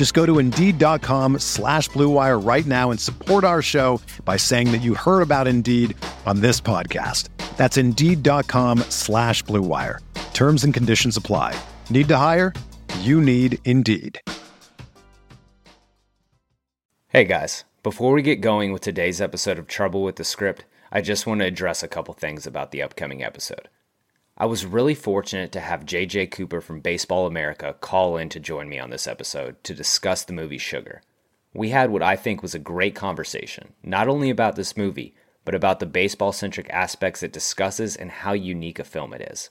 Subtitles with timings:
[0.00, 4.80] Just go to Indeed.com slash BlueWire right now and support our show by saying that
[4.80, 7.28] you heard about Indeed on this podcast.
[7.58, 9.98] That's Indeed.com slash BlueWire.
[10.32, 11.54] Terms and conditions apply.
[11.90, 12.54] Need to hire?
[13.00, 14.22] You need Indeed.
[17.08, 21.02] Hey guys, before we get going with today's episode of Trouble with the Script, I
[21.02, 23.68] just want to address a couple things about the upcoming episode.
[24.40, 28.70] I was really fortunate to have JJ Cooper from Baseball America call in to join
[28.70, 31.02] me on this episode to discuss the movie Sugar.
[31.52, 35.54] We had what I think was a great conversation, not only about this movie, but
[35.54, 39.50] about the baseball centric aspects it discusses and how unique a film it is.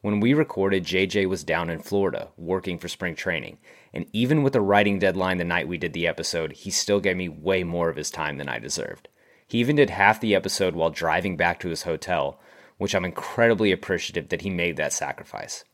[0.00, 3.58] When we recorded, JJ was down in Florida working for spring training,
[3.92, 7.18] and even with the writing deadline the night we did the episode, he still gave
[7.18, 9.08] me way more of his time than I deserved.
[9.46, 12.40] He even did half the episode while driving back to his hotel,
[12.78, 15.64] which I'm incredibly appreciative that he made that sacrifice.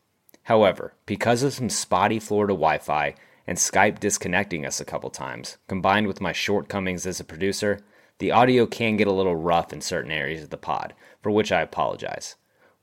[0.43, 5.57] However, because of some spotty Florida Wi Fi and Skype disconnecting us a couple times,
[5.67, 7.79] combined with my shortcomings as a producer,
[8.19, 11.51] the audio can get a little rough in certain areas of the pod, for which
[11.51, 12.35] I apologize.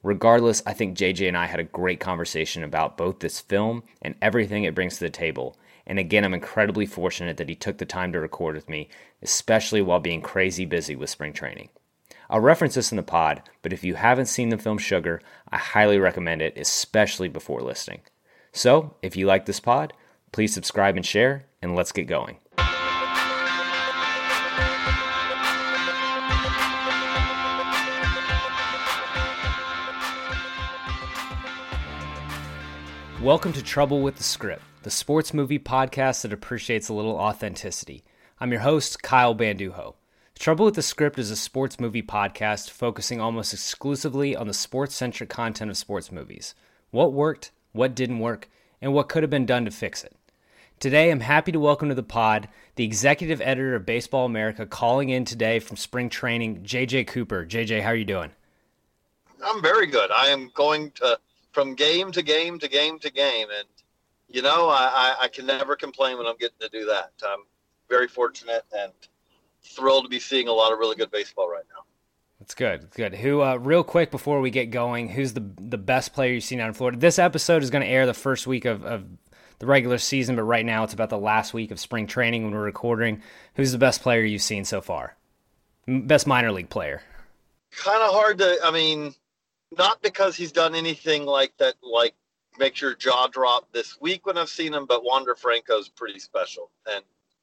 [0.03, 4.15] Regardless, I think JJ and I had a great conversation about both this film and
[4.23, 5.57] everything it brings to the table.
[5.87, 8.89] And again, I'm incredibly fortunate that he took the time to record with me,
[9.23, 11.71] especially while being crazy busy with spring training.
[12.29, 15.59] I'll reference this in the pod, but if you haven't seen the film Sugar, I
[15.59, 18.01] highly recommend it, especially before listening.
[18.51, 19.93] So, if you like this pod,
[20.33, 22.39] please subscribe and share, and let's get going.
[33.23, 38.03] Welcome to Trouble with the Script, the sports movie podcast that appreciates a little authenticity.
[38.41, 39.95] I'm your host, Kyle Banduho.
[40.39, 44.95] Trouble with the Script is a sports movie podcast focusing almost exclusively on the sports
[44.95, 46.55] centric content of sports movies.
[46.91, 48.49] What worked, what didn't work,
[48.81, 50.15] and what could have been done to fix it.
[50.79, 55.09] Today, I'm happy to welcome to the pod the executive editor of Baseball America calling
[55.09, 57.47] in today from spring training, JJ Cooper.
[57.47, 58.31] JJ, how are you doing?
[59.43, 60.11] I'm very good.
[60.11, 61.19] I am going to
[61.53, 63.49] from game to game to game to game.
[63.59, 63.69] And,
[64.29, 67.13] you know, I, I can never complain when I'm getting to do that.
[67.27, 67.45] I'm
[67.89, 68.93] very fortunate and
[69.67, 71.83] thrilled to be seeing a lot of really good baseball right now.
[72.39, 72.83] That's good.
[72.83, 73.15] That's good.
[73.15, 76.61] Who, uh, real quick before we get going, who's the the best player you've seen
[76.61, 76.99] out in Florida?
[76.99, 79.05] This episode is going to air the first week of, of
[79.59, 82.53] the regular season, but right now it's about the last week of spring training when
[82.53, 83.23] we're recording.
[83.55, 85.17] Who's the best player you've seen so far?
[85.87, 87.03] Best minor league player?
[87.73, 89.15] Kind of hard to, I mean,
[89.77, 92.15] not because he's done anything like that, like
[92.59, 96.71] makes your jaw drop this week when I've seen him, but Wander Franco's pretty special,
[96.87, 97.03] and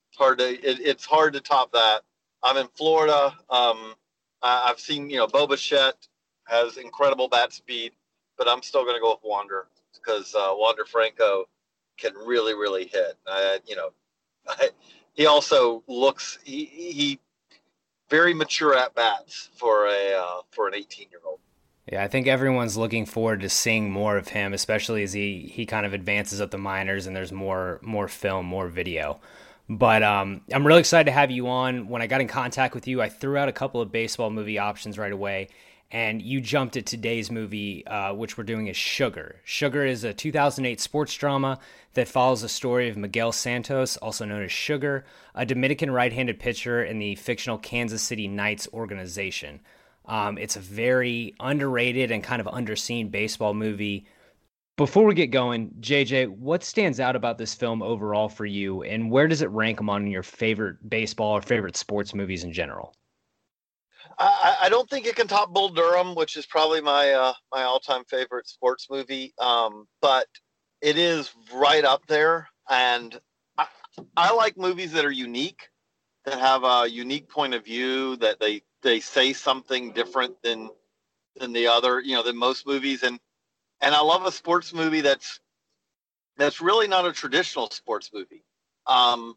[0.10, 2.02] it's hard to it, it's hard to top that.
[2.44, 3.34] I'm in Florida.
[3.50, 3.96] Um,
[4.42, 6.08] I, have seen you know Bo Bichette
[6.46, 7.94] has incredible bat speed,
[8.38, 11.46] but I'm still going to go with Wander because uh, Wander Franco
[11.98, 13.16] can really really hit.
[13.26, 13.90] Uh, you know,
[14.48, 14.70] I,
[15.14, 17.20] he also looks he, he
[18.10, 21.40] very mature at bats for a uh, for an 18 year old.
[21.92, 25.66] Yeah, I think everyone's looking forward to seeing more of him, especially as he, he
[25.66, 29.20] kind of advances up the minors and there's more more film, more video.
[29.70, 31.88] But um, I'm really excited to have you on.
[31.88, 34.60] When I got in contact with you, I threw out a couple of baseball movie
[34.60, 35.50] options right away,
[35.90, 39.38] and you jumped at today's movie, uh, which we're doing is Sugar.
[39.46, 41.60] Sugar is a 2008 sports drama
[41.94, 46.40] that follows the story of Miguel Santos, also known as Sugar, a Dominican right handed
[46.40, 49.62] pitcher in the fictional Kansas City Knights organization.
[50.06, 54.06] Um, it's a very underrated and kind of underseen baseball movie.
[54.76, 59.12] Before we get going, JJ, what stands out about this film overall for you, and
[59.12, 62.96] where does it rank among your favorite baseball or favorite sports movies in general?
[64.18, 67.64] I, I don't think it can top Bull Durham, which is probably my uh, my
[67.64, 69.34] all time favorite sports movie.
[69.38, 70.28] Um, but
[70.82, 73.20] it is right up there, and
[73.58, 73.68] I,
[74.18, 75.70] I like movies that are unique,
[76.26, 80.70] that have a unique point of view, that they they say something different than
[81.36, 83.04] than the other, you know, than most movies.
[83.04, 83.20] And
[83.84, 85.40] and I love a sports movie that's
[86.38, 88.44] that's really not a traditional sports movie.
[88.88, 89.36] Um,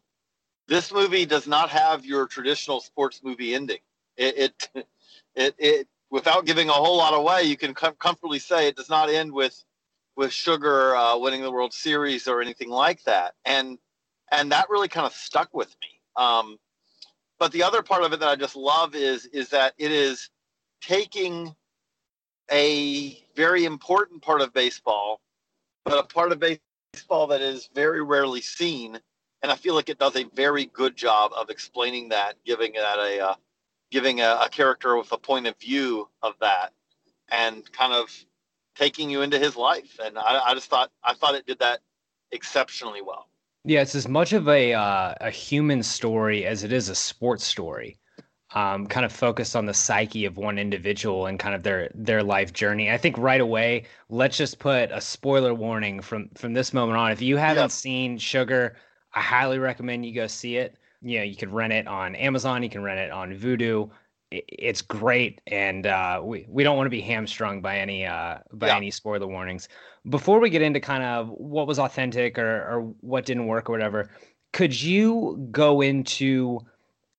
[0.67, 3.79] this movie does not have your traditional sports movie ending.
[4.15, 4.37] It
[4.75, 4.85] it
[5.35, 8.89] it, it without giving a whole lot away, you can com- comfortably say it does
[8.89, 9.63] not end with
[10.15, 13.35] with Sugar uh, winning the World Series or anything like that.
[13.45, 13.77] And
[14.31, 16.01] and that really kind of stuck with me.
[16.15, 16.57] Um,
[17.37, 20.29] but the other part of it that I just love is is that it is
[20.81, 21.53] taking
[22.51, 25.21] a very important part of baseball,
[25.85, 28.99] but a part of baseball that is very rarely seen,
[29.41, 32.99] and I feel like it does a very good job of explaining that, giving that
[32.99, 33.35] a uh,
[33.91, 36.73] giving a, a character with a point of view of that,
[37.29, 38.09] and kind of
[38.75, 39.99] taking you into his life.
[40.03, 41.79] And I, I just thought I thought it did that
[42.31, 43.27] exceptionally well.
[43.63, 47.43] Yeah, it's as much of a uh, a human story as it is a sports
[47.45, 47.99] story.
[48.57, 52.23] Um, kind of focused on the psyche of one individual and kind of their their
[52.23, 52.89] life journey.
[52.89, 57.11] I think right away, let's just put a spoiler warning from from this moment on.
[57.11, 57.71] If you haven't yep.
[57.71, 58.75] seen Sugar,
[59.13, 60.77] I highly recommend you go see it.
[61.01, 63.91] You know, you can rent it on Amazon, you can rent it on Vudu.
[64.31, 68.67] It's great, and uh, we we don't want to be hamstrung by any uh, by
[68.67, 68.77] yeah.
[68.77, 69.69] any spoiler warnings
[70.09, 73.73] before we get into kind of what was authentic or, or what didn't work or
[73.73, 74.09] whatever,
[74.53, 76.59] could you go into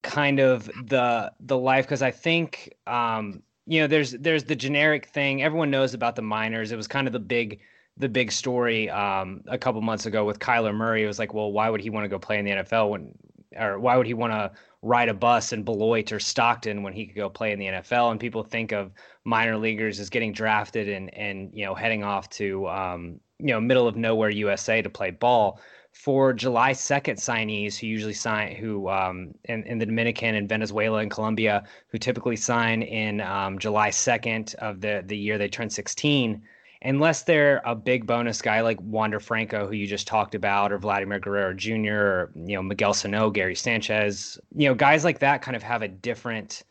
[0.03, 5.07] kind of the the life because I think um, you know there's there's the generic
[5.07, 6.73] thing everyone knows about the minors.
[6.73, 7.61] It was kind of the big
[7.99, 11.03] the big story um, a couple months ago with Kyler Murray.
[11.03, 13.13] It was like, well, why would he want to go play in the NFL when,
[13.57, 14.53] or why would he want to
[14.83, 18.13] ride a bus in Beloit or Stockton when he could go play in the NFL?
[18.13, 18.93] And people think of
[19.25, 23.61] minor leaguers as getting drafted and and you know heading off to um, you know
[23.61, 25.61] middle of nowhere USA to play ball.
[25.93, 30.99] For July 2nd signees who usually sign, who um, in, in the Dominican and Venezuela
[30.99, 35.69] and Colombia, who typically sign in um, July 2nd of the, the year they turn
[35.69, 36.41] 16,
[36.83, 40.79] unless they're a big bonus guy like Wander Franco, who you just talked about, or
[40.79, 45.43] Vladimir Guerrero Jr., or you know Miguel Sano, Gary Sanchez, you know guys like that
[45.43, 46.63] kind of have a different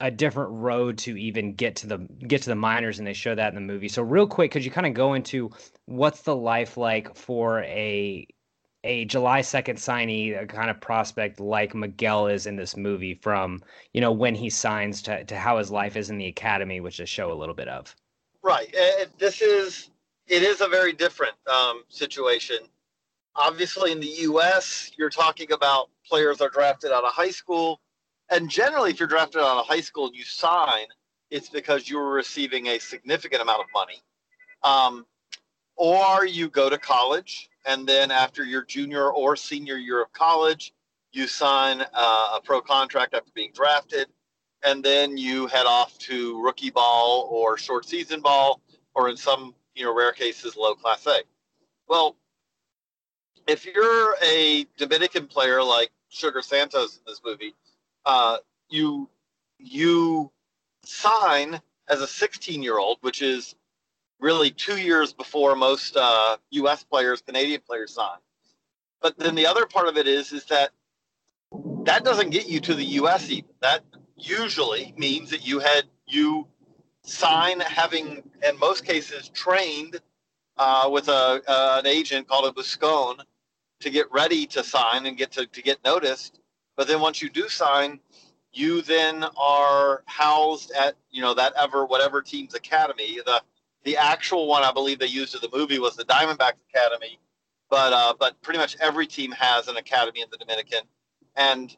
[0.00, 3.34] a different road to even get to the get to the minors and they show
[3.34, 5.50] that in the movie so real quick could you kind of go into
[5.86, 8.26] what's the life like for a
[8.86, 13.62] a July 2nd signee, a kind of prospect like Miguel is in this movie from,
[13.92, 17.00] you know, when he signs to, to how his life is in the academy, which
[17.00, 17.94] is show a little bit of.
[18.42, 18.74] Right.
[19.18, 19.90] This is,
[20.26, 22.58] it is a very different um, situation.
[23.34, 27.80] Obviously, in the U.S., you're talking about players are drafted out of high school
[28.30, 30.86] and generally, if you're drafted out of high school and you sign,
[31.30, 34.02] it's because you were receiving a significant amount of money.
[34.62, 35.06] Um,
[35.76, 40.72] or you go to college, and then after your junior or senior year of college,
[41.12, 44.06] you sign uh, a pro contract after being drafted,
[44.64, 48.60] and then you head off to rookie ball or short season ball,
[48.94, 51.20] or in some you know rare cases, low class A.
[51.88, 52.16] Well,
[53.46, 57.54] if you're a Dominican player like Sugar Santos in this movie,
[58.04, 58.38] uh,
[58.68, 59.08] you
[59.58, 60.30] you
[60.84, 63.54] sign as a 16 year old, which is
[64.20, 66.84] really two years before most uh, U.S.
[66.84, 68.18] players, Canadian players sign.
[69.00, 70.70] But then the other part of it is is that
[71.84, 73.30] that doesn't get you to the U.S.
[73.30, 73.50] even.
[73.60, 73.84] That
[74.16, 76.46] usually means that you had you
[77.02, 80.00] sign having in most cases trained
[80.56, 83.18] uh, with a uh, an agent called a buscone
[83.80, 86.40] to get ready to sign and get to, to get noticed
[86.76, 88.00] but then once you do sign,
[88.52, 93.18] you then are housed at you know that ever whatever team's academy.
[93.24, 93.42] The
[93.86, 97.20] the actual one I believe they used in the movie was the Diamondbacks Academy,
[97.70, 100.80] but uh, but pretty much every team has an academy in the Dominican,
[101.36, 101.74] and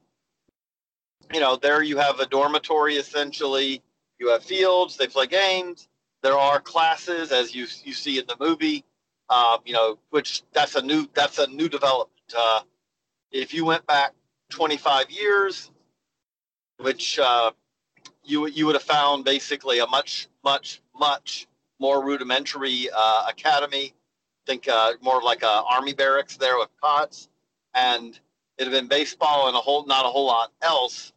[1.32, 3.82] you know there you have a dormitory essentially.
[4.18, 4.96] You have fields.
[4.96, 5.86] They play games.
[6.22, 8.84] There are classes as you you see in the movie.
[9.28, 12.34] Uh, you know, which that's a new that's a new development.
[12.34, 12.62] Uh,
[13.30, 14.14] if you went back
[14.48, 15.70] 25 years,
[16.78, 17.50] which uh,
[18.24, 21.46] you you would have found basically a much much much
[21.78, 23.94] more rudimentary uh, academy.
[24.46, 27.28] Think uh, more like a army barracks there with cots,
[27.74, 28.18] and
[28.56, 31.12] it had been baseball and a whole not a whole lot else.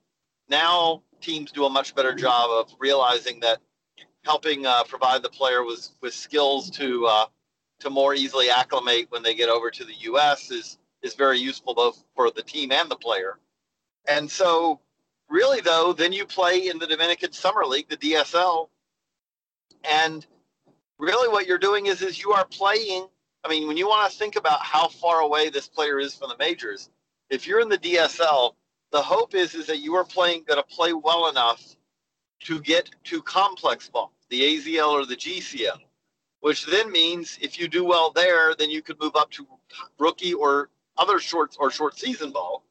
[0.49, 3.59] Now teams do a much better job of realizing that
[4.23, 7.25] helping uh, provide the player with with skills to uh,
[7.79, 10.51] to more easily acclimate when they get over to the U.S.
[10.51, 13.39] is is very useful both for the team and the player.
[14.07, 14.79] And so,
[15.29, 18.69] really, though, then you play in the Dominican Summer League, the DSL,
[19.83, 20.25] and
[21.01, 23.07] really what you're doing is is you are playing.
[23.43, 26.29] I mean, when you want to think about how far away this player is from
[26.29, 26.89] the majors,
[27.29, 28.53] if you're in the DSL,
[28.91, 31.75] the hope is is that you are playing going to play well enough
[32.41, 34.13] to get to complex ball.
[34.29, 35.79] the AZL or the GCL,
[36.39, 39.45] which then means if you do well there, then you could move up to
[39.99, 42.63] rookie or other short or short season ball,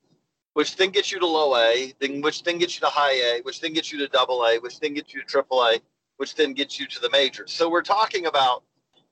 [0.54, 3.40] which then gets you to low A, then which then gets you to high A,
[3.42, 5.80] which then gets you to double A, which then gets you to triple A,
[6.20, 7.50] which then gets you to the majors.
[7.50, 8.62] So we're talking about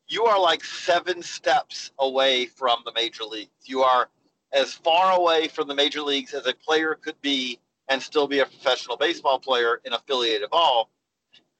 [0.09, 3.49] you are like seven steps away from the major leagues.
[3.65, 4.11] You are
[4.53, 8.41] as far away from the major leagues as a player could be and still be
[8.41, 10.91] a professional baseball player in affiliated ball.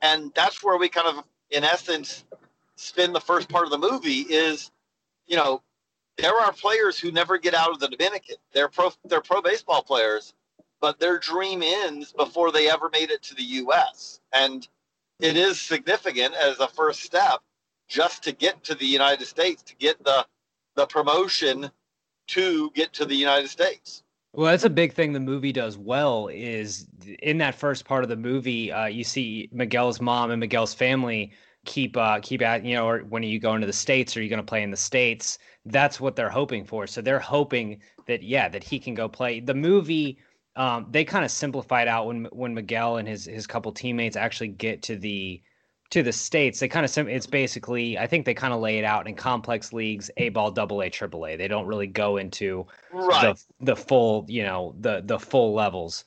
[0.03, 2.27] And that's where we kind of, in essence,
[2.77, 4.71] spend the first part of the movie is,
[5.27, 5.63] you know,
[6.19, 8.37] there are players who never get out of the Dominican.
[8.53, 10.35] They're pro, they're pro baseball players,
[10.83, 14.21] but their dream ends before they ever made it to the U.S.
[14.35, 14.69] And
[15.21, 17.41] it is significant as a first step
[17.89, 20.27] just to get to the United States, to get the
[20.77, 21.71] the promotion
[22.29, 24.03] to get to the United States.
[24.35, 26.29] Well, that's a big thing the movie does well.
[26.29, 26.87] Is
[27.23, 31.33] in that first part of the movie, uh, you see Miguel's mom and Miguel's family
[31.65, 34.17] keep uh, keep at you know, or when are you going to the states?
[34.17, 35.39] Are you going to play in the states?
[35.65, 36.87] That's what they're hoping for.
[36.87, 39.41] So they're hoping that yeah, that he can go play.
[39.41, 40.19] The movie
[40.59, 44.49] um, they kind of simplified out when when Miguel and his his couple teammates actually
[44.49, 45.41] get to the
[45.91, 46.59] to the states.
[46.59, 49.73] They kind of it's basically i think they kind of lay it out in complex
[49.73, 51.37] leagues a ball double a triple a.
[51.37, 53.37] They don't really go into right.
[53.59, 56.05] the, the full you know the the full levels.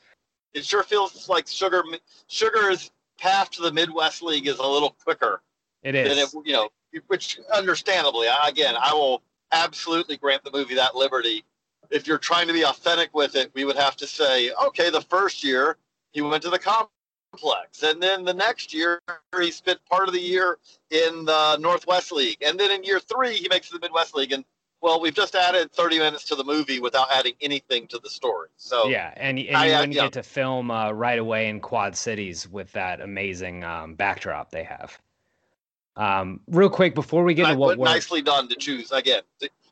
[0.54, 1.82] It sure feels like sugar
[2.28, 5.42] sugar's path to the midwest league is a little quicker
[5.84, 6.70] it is it, you know
[7.08, 11.44] which understandably again i will absolutely grant the movie that liberty
[11.92, 15.02] if you're trying to be authentic with it we would have to say okay the
[15.02, 15.78] first year
[16.12, 17.84] he went to the complex.
[17.84, 19.02] And then the next year,
[19.40, 20.58] he spent part of the year
[20.90, 22.38] in the Northwest League.
[22.46, 24.32] And then in year three, he makes the Midwest League.
[24.32, 24.44] And
[24.82, 28.50] well, we've just added 30 minutes to the movie without adding anything to the story.
[28.58, 30.04] So yeah, and, and I, you wouldn't yeah.
[30.04, 34.64] get to film uh, right away in Quad Cities with that amazing um, backdrop they
[34.64, 34.98] have.
[35.98, 39.22] Um, real quick before we get to what nicely done to choose again.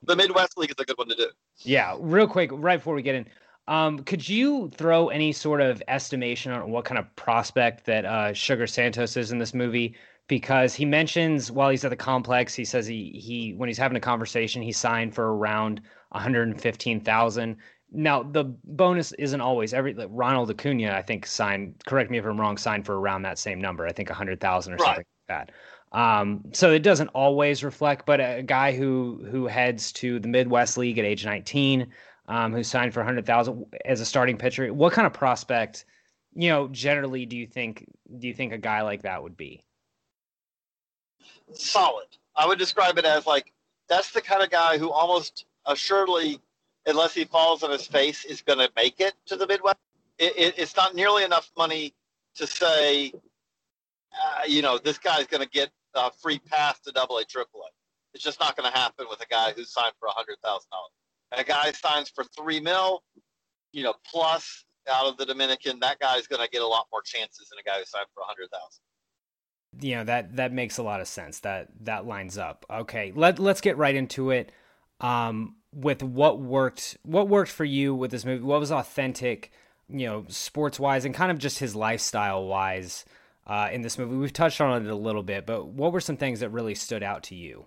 [0.03, 1.27] The Midwest League is a good one to do.
[1.57, 3.25] Yeah, real quick, right before we get in,
[3.67, 8.33] um, could you throw any sort of estimation on what kind of prospect that uh,
[8.33, 9.95] Sugar Santos is in this movie?
[10.27, 13.97] Because he mentions while he's at the complex, he says he he when he's having
[13.97, 17.57] a conversation, he signed for around one hundred fifteen thousand.
[17.91, 21.81] Now the bonus isn't always every like Ronald Acuna, I think signed.
[21.87, 22.57] Correct me if I'm wrong.
[22.57, 23.87] Signed for around that same number.
[23.87, 24.85] I think a hundred thousand or right.
[24.85, 25.51] something like that.
[25.91, 30.77] Um, so it doesn't always reflect, but a guy who who heads to the Midwest
[30.77, 31.91] League at age 19,
[32.27, 34.71] um, who signed for 100,000 as a starting pitcher.
[34.71, 35.85] What kind of prospect,
[36.35, 37.85] you know, generally do you think
[38.19, 39.63] do you think a guy like that would be?
[41.53, 42.05] Solid.
[42.35, 43.51] I would describe it as like
[43.87, 46.39] that's the kind of guy who almost assuredly,
[46.85, 49.77] unless he falls on his face, is going to make it to the Midwest.
[50.19, 51.93] It, it, it's not nearly enough money
[52.35, 53.11] to say,
[54.13, 55.71] uh, you know, this guy's going to get
[56.07, 57.69] a free pass to Double A, Triple A.
[58.13, 60.91] It's just not going to happen with a guy who's signed for hundred thousand dollars
[61.37, 63.03] a guy signs for three mil,
[63.71, 67.01] you know, plus out of the Dominican, that guy's going to get a lot more
[67.03, 68.81] chances than a guy who signed for a hundred thousand.
[69.81, 71.41] You know that that makes a lot of sense.
[71.41, 72.65] That that lines up.
[72.69, 74.51] Okay, let let's get right into it.
[74.99, 78.43] Um, with what worked, what worked for you with this movie?
[78.43, 79.51] What was authentic,
[79.87, 83.05] you know, sports wise, and kind of just his lifestyle wise
[83.49, 84.15] uh, in this movie?
[84.15, 87.03] We've touched on it a little bit, but what were some things that really stood
[87.03, 87.65] out to you?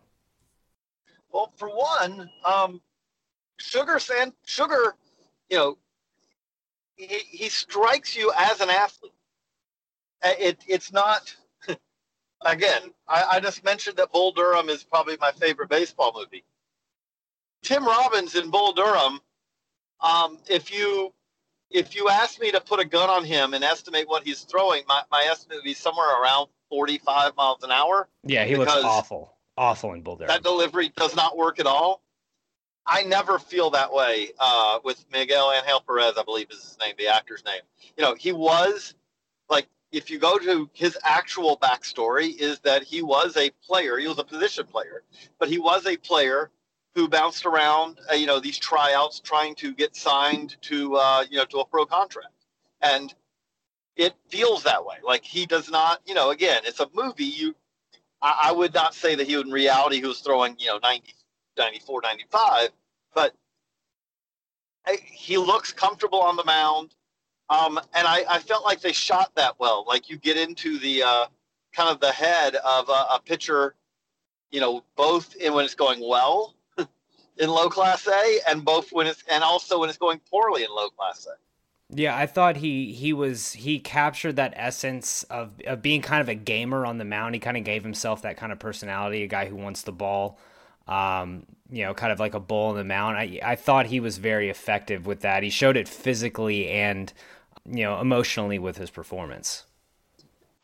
[1.33, 2.81] Well, for one, um,
[3.59, 4.95] Sugar Sand Sugar,
[5.51, 5.79] you know,
[6.95, 9.13] he, he strikes you as an athlete.
[10.23, 11.35] It, it's not.
[12.43, 16.45] Again, I, I just mentioned that Bull Durham is probably my favorite baseball movie.
[17.63, 19.21] Tim Robbins in Bull Durham.
[20.01, 21.13] Um, if you
[21.73, 24.83] if you ask me to put a gun on him and estimate what he's throwing,
[24.89, 28.09] my, my estimate would be somewhere around 45 miles an hour.
[28.25, 29.35] Yeah, he looks awful.
[29.57, 30.29] Awful in Bull Durham.
[30.29, 32.03] That delivery does not work at all.
[32.87, 36.95] I never feel that way uh, with Miguel Angel Perez, I believe is his name,
[36.99, 37.61] the actor's name.
[37.97, 38.95] You know, he was
[39.49, 43.99] like, if you go to his actual backstory, is that he was a player.
[43.99, 45.05] He was a position player,
[45.39, 46.51] but he was a player
[46.95, 51.39] who bounced around, uh, you know, these tryouts, trying to get signed to, uh, you
[51.39, 52.35] know, to a pro contract,
[52.83, 53.15] and
[53.97, 54.97] it feels that way.
[55.03, 57.25] Like he does not, you know, again, it's a movie.
[57.25, 57.55] You,
[58.21, 60.79] I, I would not say that he, would, in reality, he was throwing, you know,
[60.83, 61.15] 90
[61.57, 62.69] 94, 95,
[63.15, 63.35] but
[65.05, 66.95] he looks comfortable on the mound.
[67.51, 69.85] Um, and I, I, felt like they shot that well.
[69.87, 71.27] Like you get into the uh,
[71.75, 73.75] kind of the head of a, a pitcher,
[74.51, 76.55] you know, both in when it's going well
[77.39, 80.71] in low class A and both when it's and also when it's going poorly in
[80.71, 81.35] low class A.
[81.95, 86.29] Yeah, I thought he he was he captured that essence of of being kind of
[86.29, 87.35] a gamer on the mound.
[87.35, 90.39] He kind of gave himself that kind of personality, a guy who wants the ball.
[90.89, 93.17] Um, you know, kind of like a bull in the mound.
[93.17, 95.43] I I thought he was very effective with that.
[95.43, 97.13] He showed it physically and
[97.67, 99.65] you know emotionally with his performance.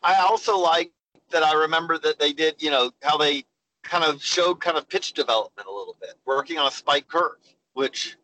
[0.01, 0.91] I also like
[1.31, 1.43] that.
[1.43, 3.45] I remember that they did, you know, how they
[3.83, 7.37] kind of showed kind of pitch development a little bit, working on a spike curve,
[7.73, 8.17] which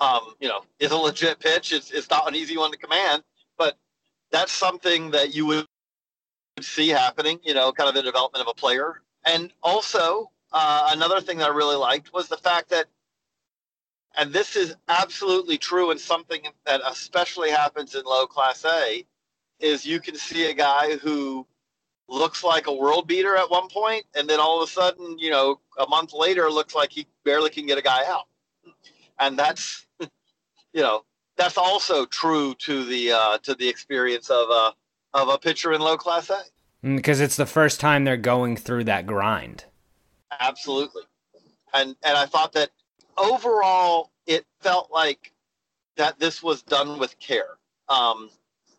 [0.00, 1.72] um, you know, is a legit pitch.
[1.72, 3.22] It's, it's not an easy one to command,
[3.56, 3.78] but
[4.30, 5.66] that's something that you would
[6.60, 9.02] see happening, you know, kind of the development of a player.
[9.24, 12.86] And also, uh, another thing that I really liked was the fact that,
[14.16, 19.04] and this is absolutely true and something that especially happens in low class A,
[19.60, 21.46] is you can see a guy who
[22.08, 25.30] looks like a world beater at one point, and then all of a sudden, you
[25.30, 28.26] know, a month later, looks like he barely can get a guy out.
[29.18, 31.04] And that's you know
[31.36, 34.74] that's also true to the uh, to the experience of a
[35.14, 36.42] of a pitcher in low class A.
[36.82, 39.64] Because mm, it's the first time they're going through that grind.
[40.40, 41.02] Absolutely,
[41.72, 42.70] and and I thought that
[43.16, 45.32] overall it felt like
[45.96, 47.58] that this was done with care.
[47.88, 48.30] Um,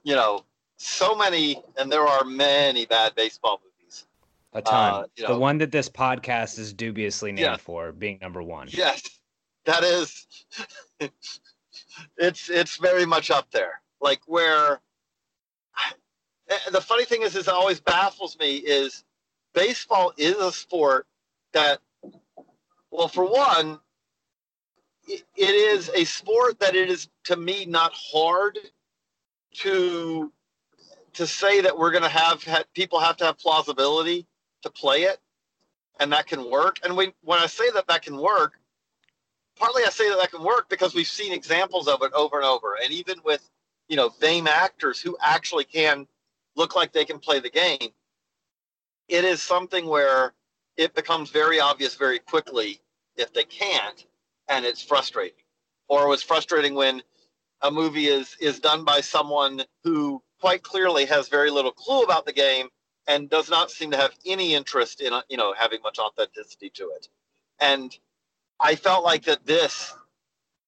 [0.04, 0.44] you know,
[0.78, 4.06] so many, and there are many bad baseball movies.
[4.54, 4.94] A ton.
[4.94, 7.58] Uh, you know, the one that this podcast is dubiously named yeah.
[7.58, 8.68] for being number one.
[8.72, 9.02] Yes,
[9.66, 10.28] that is.
[12.18, 13.82] it's it's very much up there.
[14.02, 14.82] Like where
[16.72, 19.04] the funny thing is, is it always baffles me is
[19.54, 21.08] baseball is a sport
[21.54, 21.80] that,
[22.92, 23.80] well, for one,
[25.08, 28.60] it, it is a sport that it is to me not hard
[29.54, 30.32] to
[31.16, 34.26] to say that we're going to have, people have to have plausibility
[34.62, 35.20] to play it
[36.00, 38.54] and that can work and when, when i say that that can work
[39.56, 42.46] partly I say that that can work because we've seen examples of it over and
[42.46, 43.50] over, and even with
[43.88, 46.08] you know fame actors who actually can
[46.56, 47.90] look like they can play the game,
[49.08, 50.34] it is something where
[50.78, 52.82] it becomes very obvious very quickly
[53.16, 54.06] if they can't,
[54.50, 55.38] and it's frustrating.
[55.88, 57.02] Or it was frustrating when
[57.62, 62.24] a movie is is done by someone who quite clearly has very little clue about
[62.24, 62.68] the game
[63.08, 66.92] and does not seem to have any interest in you know having much authenticity to
[66.96, 67.10] it.
[67.60, 67.98] And
[68.60, 69.96] I felt like that this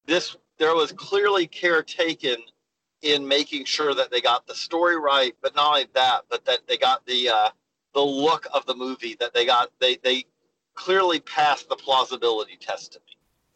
[0.07, 2.37] this there was clearly care taken
[3.03, 6.61] in making sure that they got the story right, but not only that, but that
[6.67, 7.49] they got the uh,
[7.93, 10.25] the look of the movie that they got they they
[10.73, 12.97] clearly passed the plausibility test.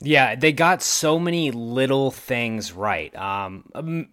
[0.02, 3.16] Yeah, they got so many little things right.
[3.16, 4.10] Um, um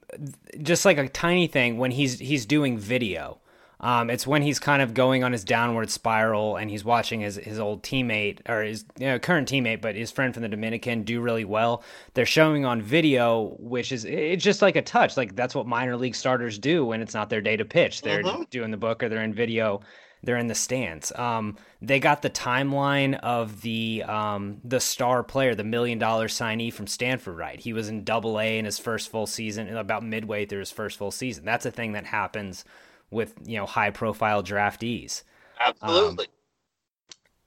[0.63, 3.39] just like a tiny thing when he's he's doing video.
[3.81, 7.37] Um, it's when he's kind of going on his downward spiral and he's watching his,
[7.37, 11.05] his old teammate or his you know, current teammate, but his friend from the Dominican
[11.05, 11.85] do really well.
[12.15, 15.17] They're showing on video, which is it's just like a touch.
[15.17, 18.03] Like that's what minor league starters do when it's not their day to pitch.
[18.03, 18.43] They're mm-hmm.
[18.51, 19.81] doing the book or they're in video.
[20.23, 21.13] They're in the stands.
[21.17, 26.73] Um, they got the timeline of the um, the star player, the million dollar signee
[26.73, 27.37] from Stanford.
[27.37, 30.71] Right, he was in Double A in his first full season, about midway through his
[30.71, 31.45] first full season.
[31.45, 32.65] That's a thing that happens
[33.11, 35.23] with you know high profile draftees.
[35.61, 36.27] Absolutely.
[36.27, 36.33] Um,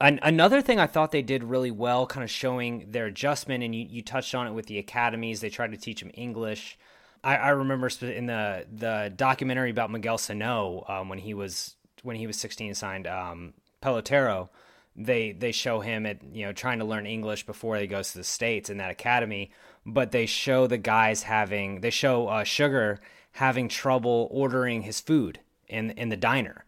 [0.01, 3.75] an, another thing I thought they did really well, kind of showing their adjustment, and
[3.75, 5.41] you, you touched on it with the academies.
[5.41, 6.77] They tried to teach them English.
[7.23, 12.15] I, I remember in the the documentary about Miguel Sano um, when he was when
[12.15, 14.49] he was 16 signed um, Pelotero.
[14.95, 18.17] They they show him at you know trying to learn English before he goes to
[18.17, 19.51] the states in that academy,
[19.85, 22.99] but they show the guys having they show uh, Sugar
[23.33, 26.65] having trouble ordering his food in in the diner.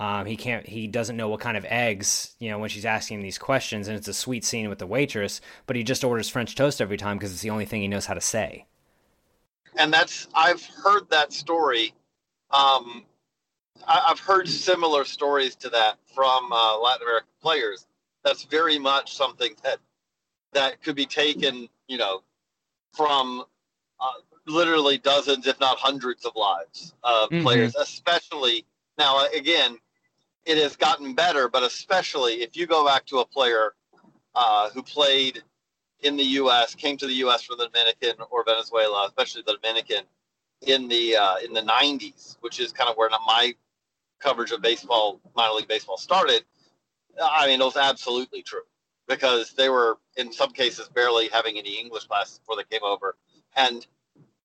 [0.00, 0.66] Um, he can't.
[0.66, 2.34] He doesn't know what kind of eggs.
[2.38, 4.86] You know, when she's asking him these questions, and it's a sweet scene with the
[4.86, 7.88] waitress, but he just orders French toast every time because it's the only thing he
[7.88, 8.64] knows how to say.
[9.76, 11.92] And that's I've heard that story.
[12.50, 13.04] Um,
[13.86, 17.86] I, have heard similar stories to that from uh, Latin American players.
[18.24, 19.78] That's very much something that
[20.52, 22.22] that could be taken, you know,
[22.92, 23.44] from
[24.00, 24.06] uh,
[24.46, 27.42] literally dozens, if not hundreds, of lives of mm-hmm.
[27.42, 28.66] players, especially
[28.98, 29.26] now.
[29.34, 29.78] Again,
[30.44, 33.74] it has gotten better, but especially if you go back to a player
[34.34, 35.42] uh, who played
[36.02, 37.42] in the U.S., came to the U.S.
[37.42, 40.04] from the Dominican or Venezuela, especially the Dominican,
[40.62, 43.54] in the uh, in the 90s, which is kind of where my
[44.20, 46.44] coverage of baseball, minor league baseball, started.
[47.22, 48.62] I mean, it was absolutely true
[49.08, 53.16] because they were in some cases barely having any English classes before they came over,
[53.56, 53.86] and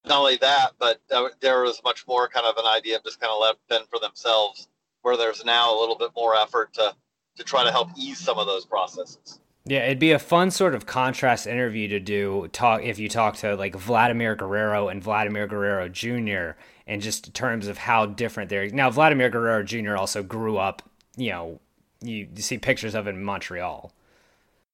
[0.05, 1.01] not only that, but
[1.41, 3.99] there was much more kind of an idea of just kind of let them for
[3.99, 4.67] themselves,
[5.01, 6.95] where there's now a little bit more effort to
[7.37, 9.39] to try to help ease some of those processes.
[9.65, 13.35] Yeah, it'd be a fun sort of contrast interview to do talk if you talk
[13.37, 16.51] to like Vladimir Guerrero and Vladimir Guerrero Jr.
[16.87, 19.95] and just in terms of how different they're now Vladimir Guerrero Jr.
[19.95, 20.81] also grew up,
[21.15, 21.59] you know,
[22.01, 23.91] you, you see pictures of in Montreal.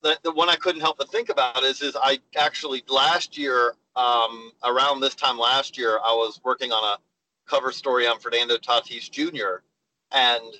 [0.01, 3.75] The, the one I couldn't help but think about is is I actually last year
[3.95, 6.97] um, around this time last year I was working on a
[7.49, 9.63] cover story on Fernando Tatis Jr.
[10.11, 10.55] and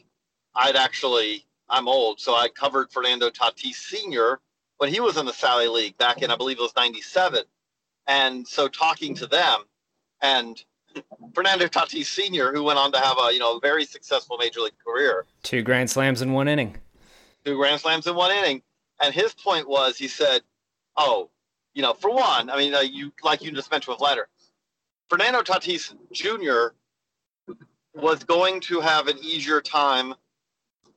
[0.56, 4.42] I'd actually I'm old, so I covered Fernando Tatis Sr.
[4.78, 7.44] when he was in the Sally League back in, I believe it was 97.
[8.08, 9.64] And so talking to them
[10.22, 10.62] and
[11.34, 14.78] Fernando Tatis Sr., who went on to have a, you know, very successful major league
[14.86, 15.26] career.
[15.44, 16.78] Two grand slams in one inning.
[17.46, 18.62] Two grand slams in one inning.
[19.02, 20.42] And his point was, he said,
[20.98, 21.30] oh,
[21.74, 24.28] you know, for one, I mean, uh, you like you just mentioned with Leiter,
[25.10, 26.76] Fernando Tatis Jr.
[27.96, 30.14] was going to have an easier time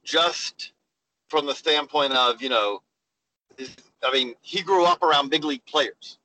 [0.03, 0.73] just
[1.29, 2.83] from the standpoint of you know,
[4.03, 6.19] I mean, he grew up around big league players.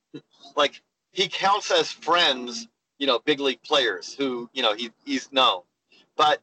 [0.55, 2.67] like he counts as friends,
[2.99, 5.62] you know, big league players who you know he he's known,
[6.17, 6.41] but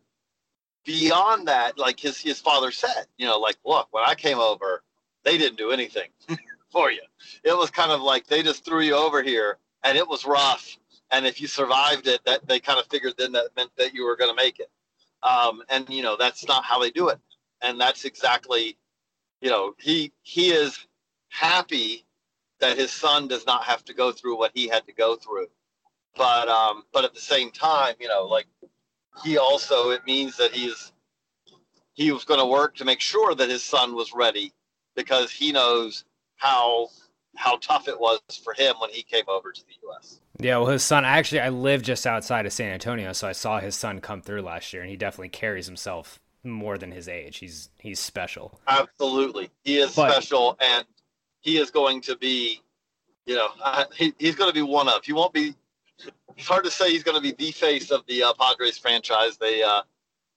[0.84, 4.82] beyond that, like his his father said, you know, like look, when I came over,
[5.24, 6.08] they didn't do anything
[6.70, 7.02] for you.
[7.44, 10.76] It was kind of like they just threw you over here, and it was rough.
[11.12, 14.04] And if you survived it, that they kind of figured then that meant that you
[14.04, 14.70] were going to make it.
[15.22, 17.18] Um, and you know that's not how they do it
[17.62, 18.76] and that's exactly
[19.40, 20.86] you know he he is
[21.28, 22.04] happy
[22.60, 25.46] that his son does not have to go through what he had to go through
[26.16, 28.46] but um but at the same time you know like
[29.24, 30.92] he also it means that he's
[31.94, 34.52] he was going to work to make sure that his son was ready
[34.94, 36.04] because he knows
[36.36, 36.88] how
[37.34, 40.20] how tough it was for him when he came over to the US.
[40.38, 43.60] Yeah, well his son actually I live just outside of San Antonio so I saw
[43.60, 47.38] his son come through last year and he definitely carries himself more than his age.
[47.38, 48.60] He's he's special.
[48.66, 50.84] Absolutely, he is but, special, and
[51.40, 52.62] he is going to be,
[53.26, 55.04] you know, uh, he, he's going to be one of.
[55.04, 55.54] He won't be.
[56.36, 59.36] It's hard to say he's going to be the face of the uh, Padres franchise.
[59.38, 59.82] They uh,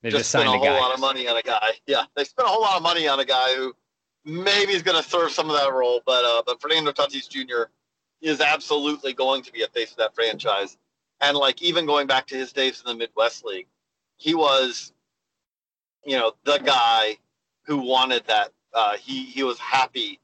[0.02, 0.80] they just, just spent a, whole guy.
[0.80, 1.72] lot of money on a guy.
[1.88, 3.74] Yeah, they spent a whole lot of money on a guy who
[4.26, 6.02] maybe is going to serve some of that role.
[6.06, 7.70] But uh, but Fernando Tatis Jr.
[8.22, 10.78] is absolutely going to be a face of that franchise.
[11.22, 13.68] And like even going back to his days in the Midwest League,
[14.16, 14.94] he was
[16.06, 17.18] you know, the guy
[17.64, 18.52] who wanted that.
[18.74, 20.20] Uh, he he was happy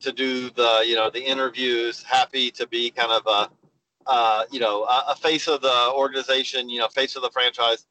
[0.00, 3.50] to do the you know the interviews, happy to be kind of a
[4.06, 7.86] uh, you know a, a, face of the organization, you know, face of the franchise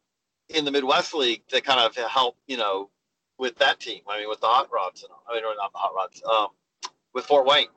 [0.50, 2.90] in the Midwest League to kind of help you know
[3.38, 4.02] with that team.
[4.08, 6.48] I mean, with the Hot Rods, and I mean, not the Hot Rods, um,
[7.14, 7.68] with Fort Wayne.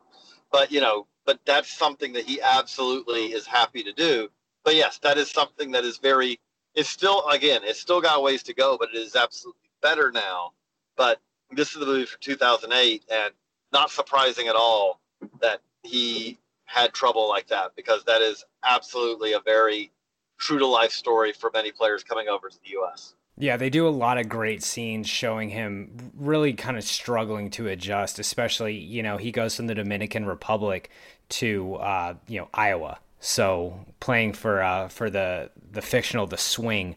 [0.51, 4.29] But you know, but that's something that he absolutely is happy to do.
[4.65, 6.39] But yes, that is something that is very
[6.75, 10.53] it's still again, it's still got ways to go, but it is absolutely better now.
[10.97, 11.21] But
[11.51, 13.33] this is the movie for 2008, and
[13.73, 15.01] not surprising at all
[15.41, 19.93] that he had trouble like that because that is absolutely a very
[20.39, 23.15] true to life story for many players coming over to the U.S.
[23.37, 27.67] Yeah, they do a lot of great scenes showing him really kind of struggling to
[27.67, 30.91] adjust, especially, you know, he goes from the Dominican Republic
[31.31, 36.95] to, uh, you know, Iowa so playing for uh, for the the fictional The Swing.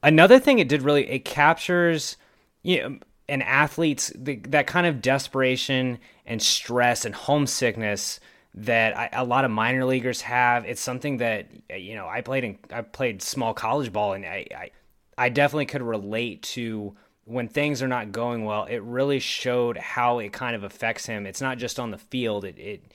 [0.00, 2.16] Another thing it did really it captures
[2.62, 8.20] you know, an athlete's the, that kind of desperation and stress and homesickness
[8.56, 10.64] that I, a lot of minor leaguers have.
[10.64, 14.24] It's something that uh, you know I played in I played small college ball and
[14.24, 14.70] I I,
[15.18, 18.64] I definitely could relate to when things are not going well.
[18.64, 21.26] It really showed how it kind of affects him.
[21.26, 22.44] It's not just on the field.
[22.44, 22.92] It it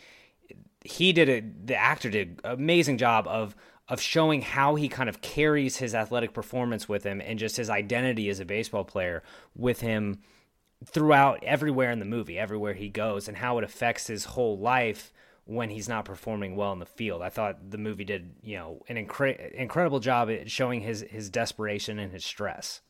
[0.84, 3.56] he did a the actor did amazing job of
[3.88, 7.69] of showing how he kind of carries his athletic performance with him and just his
[7.69, 9.21] identity as a baseball player
[9.56, 10.21] with him
[10.86, 15.12] throughout everywhere in the movie, everywhere he goes, and how it affects his whole life
[15.45, 17.21] when he's not performing well in the field.
[17.21, 21.30] I thought the movie did, you know, an incre- incredible job at showing his his
[21.30, 22.82] desperation and his stress.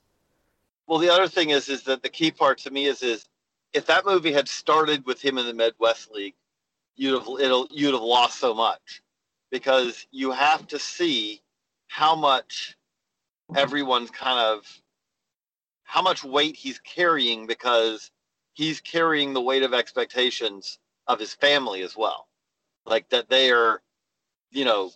[0.87, 3.27] Well, the other thing is, is that the key part to me is, is
[3.73, 6.35] if that movie had started with him in the Midwest League,
[6.95, 9.01] you'd have it'll you'd have lost so much
[9.49, 11.41] because you have to see
[11.87, 12.77] how much
[13.55, 14.65] everyone's kind of
[15.83, 18.11] how much weight he's carrying because
[18.53, 22.27] he's carrying the weight of expectations of his family as well
[22.85, 23.81] like that they are
[24.51, 24.91] you know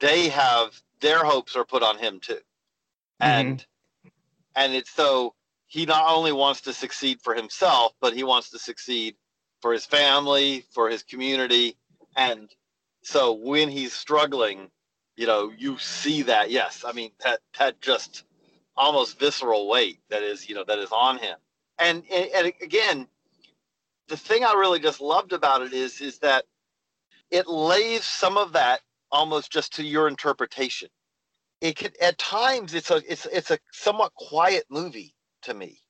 [0.00, 3.22] they have their hopes are put on him too mm-hmm.
[3.22, 3.66] and
[4.56, 5.34] and it's so
[5.66, 9.14] he not only wants to succeed for himself but he wants to succeed
[9.60, 11.76] for his family, for his community.
[12.16, 12.50] And
[13.02, 14.70] so when he's struggling,
[15.16, 16.50] you know, you see that.
[16.50, 18.24] Yes, I mean that that just
[18.76, 21.36] almost visceral weight that is, you know, that is on him.
[21.78, 23.08] And and, and again,
[24.08, 26.44] the thing I really just loved about it is is that
[27.30, 30.88] it lays some of that almost just to your interpretation.
[31.60, 35.80] It could at times it's a it's it's a somewhat quiet movie to me.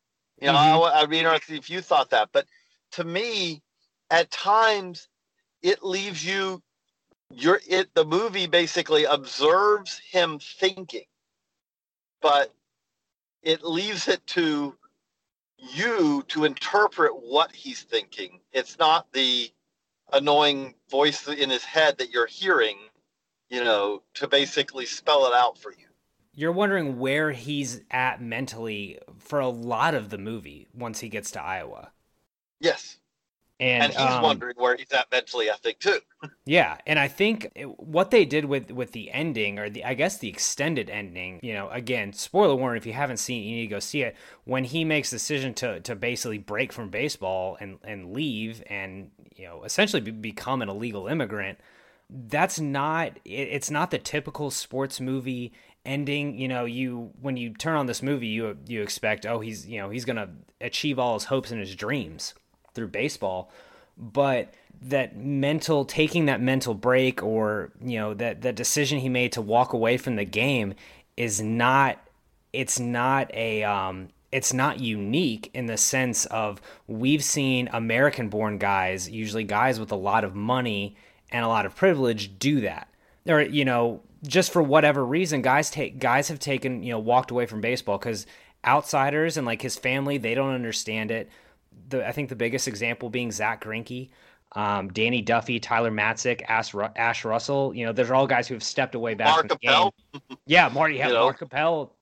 [0.41, 0.97] You know, mm-hmm.
[0.97, 2.47] I, I'd be interested if you thought that, but
[2.93, 3.63] to me,
[4.11, 5.09] at times,
[5.63, 6.63] it leaves you.
[7.31, 11.05] Your it the movie basically observes him thinking,
[12.23, 12.55] but
[13.43, 14.75] it leaves it to
[15.59, 18.41] you to interpret what he's thinking.
[18.53, 19.51] It's not the
[20.13, 22.79] annoying voice in his head that you're hearing,
[23.49, 25.87] you know, to basically spell it out for you.
[26.33, 31.33] You're wondering where he's at mentally for a lot of the movie once he gets
[31.33, 31.91] to Iowa.
[32.61, 32.99] Yes.
[33.61, 35.99] And, and he's um, wondering where he's at mentally, I think, too.
[36.45, 40.19] yeah, and I think what they did with with the ending, or the I guess
[40.19, 43.63] the extended ending, you know, again, spoiler warning: if you haven't seen it, you need
[43.63, 44.17] to go see it.
[44.45, 49.11] When he makes the decision to to basically break from baseball and and leave, and
[49.35, 51.59] you know, essentially be, become an illegal immigrant,
[52.11, 55.53] that's not it, it's not the typical sports movie
[55.85, 59.67] ending you know you when you turn on this movie you you expect oh he's
[59.67, 60.29] you know he's gonna
[60.61, 62.35] achieve all his hopes and his dreams
[62.79, 63.51] through baseball,
[63.97, 69.33] but that mental taking that mental break or you know that that decision he made
[69.33, 70.73] to walk away from the game
[71.17, 71.99] is not
[72.53, 78.59] it's not a um it's not unique in the sense of we've seen American born
[78.59, 80.95] guys, usually guys with a lot of money
[81.31, 82.89] and a lot of privilege do that.
[83.27, 87.31] Or you know, just for whatever reason guys take guys have taken, you know, walked
[87.31, 88.27] away from baseball cuz
[88.67, 91.29] outsiders and like his family, they don't understand it
[91.89, 94.11] the I think the biggest example being Zack Greinke,
[94.53, 97.75] um, Danny Duffy, Tyler Matzek, Ash, Ash Russell.
[97.75, 99.95] You know, those are all guys who have stepped away back Mark from the Appel.
[100.13, 100.39] game.
[100.47, 101.95] Yeah, Marty, yeah, you know, Mark Appel,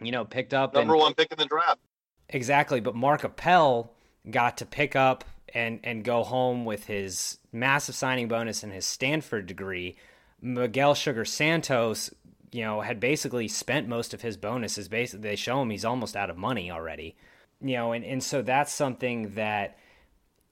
[0.00, 1.80] you know, picked up number and, one pick in the draft.
[2.28, 3.92] Exactly, but Mark Appel
[4.30, 8.86] got to pick up and and go home with his massive signing bonus and his
[8.86, 9.96] Stanford degree.
[10.40, 12.10] Miguel Sugar Santos,
[12.50, 14.88] you know, had basically spent most of his bonuses.
[14.88, 17.14] Basically, they show him he's almost out of money already
[17.60, 19.76] you know, and, and so that's something that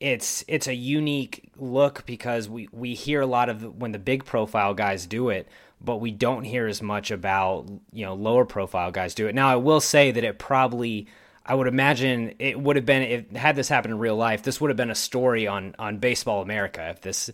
[0.01, 4.25] it's it's a unique look because we we hear a lot of when the big
[4.25, 5.49] profile guys do it
[5.81, 9.35] but we don't hear as much about you know lower profile guys do it.
[9.35, 11.09] Now i will say that it probably
[11.45, 14.61] i would imagine it would have been if had this happened in real life this
[14.61, 17.31] would have been a story on on baseball america if this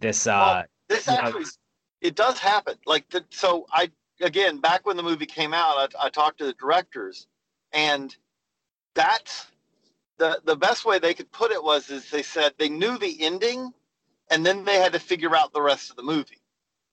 [0.00, 1.50] this uh this actually know,
[2.00, 2.74] it does happen.
[2.86, 6.46] Like the, so i again back when the movie came out I, I talked to
[6.46, 7.28] the directors
[7.72, 8.14] and
[8.98, 9.46] that's
[10.18, 13.16] the the best way they could put it was is they said they knew the
[13.22, 13.72] ending
[14.28, 16.42] and then they had to figure out the rest of the movie.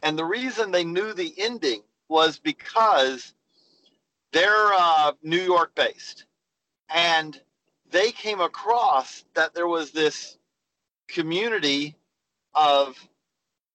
[0.04, 3.34] And the reason they knew the ending was because
[4.32, 6.26] they're uh, New York based.
[6.94, 7.42] And
[7.90, 10.38] they came across that there was this
[11.08, 11.96] community
[12.54, 12.96] of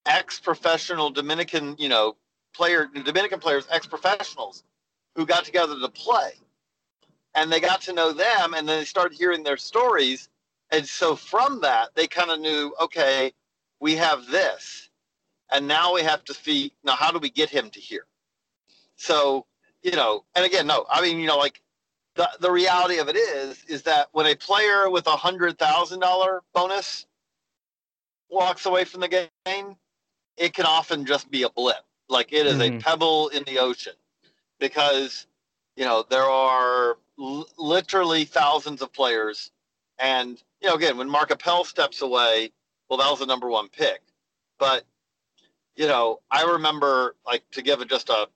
[0.06, 2.14] ex professional Dominican, you know,
[2.54, 4.62] player, Dominican players, ex professionals
[5.16, 6.30] who got together to play
[7.34, 10.28] and they got to know them and then they started hearing their stories.
[10.70, 13.32] And so from that they kind of knew okay
[13.80, 14.90] we have this.
[15.52, 18.06] And now we have to see now how do we get him to here
[18.96, 19.46] so
[19.82, 21.62] you know and again no i mean you know like
[22.16, 26.00] the, the reality of it is is that when a player with a hundred thousand
[26.00, 27.06] dollar bonus
[28.28, 29.74] walks away from the game
[30.40, 31.84] it can often just be a blip.
[32.08, 32.78] Like it is mm-hmm.
[32.78, 33.92] a pebble in the ocean
[34.58, 35.26] because
[35.76, 39.50] you know there are l- literally thousands of players.
[39.98, 42.52] And, you know, again, when Mark Appel steps away,
[42.88, 44.00] well, that was the number one pick.
[44.59, 44.85] But,
[45.76, 48.28] you know, I remember, like, to give it just a,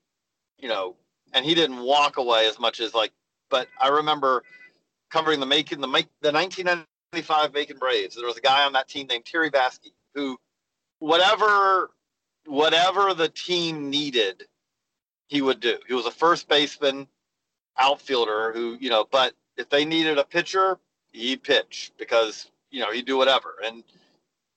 [0.58, 0.96] you know,
[1.32, 3.12] and he didn't walk away as much as, like,
[3.50, 4.42] but I remember
[5.10, 5.88] covering the Macon, the,
[6.20, 8.16] the 1995 Macon Braves.
[8.16, 10.38] There was a guy on that team named Terry Vasky who,
[10.98, 11.90] whatever,
[12.46, 14.44] whatever the team needed,
[15.26, 15.78] he would do.
[15.88, 17.08] He was a first baseman
[17.78, 20.78] outfielder who, you know, but if they needed a pitcher,
[21.12, 23.56] he'd pitch because, you know, he'd do whatever.
[23.64, 23.82] And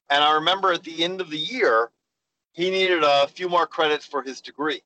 [0.10, 1.92] and I remember at the end of the year,
[2.54, 4.82] he needed a few more credits for his degree.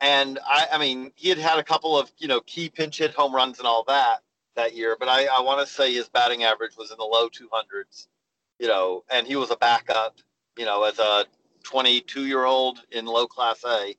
[0.00, 3.14] And I, I mean, he had had a couple of, you know, key pinch hit
[3.14, 4.18] home runs and all that
[4.54, 7.28] that year, but I, I want to say his batting average was in the low
[7.28, 8.08] 200s,
[8.58, 10.18] you know, and he was a backup,
[10.58, 11.24] you know, as a
[11.62, 13.96] 22 year old in low class A.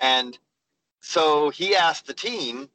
[0.00, 0.38] And
[1.00, 2.68] so he asked the team,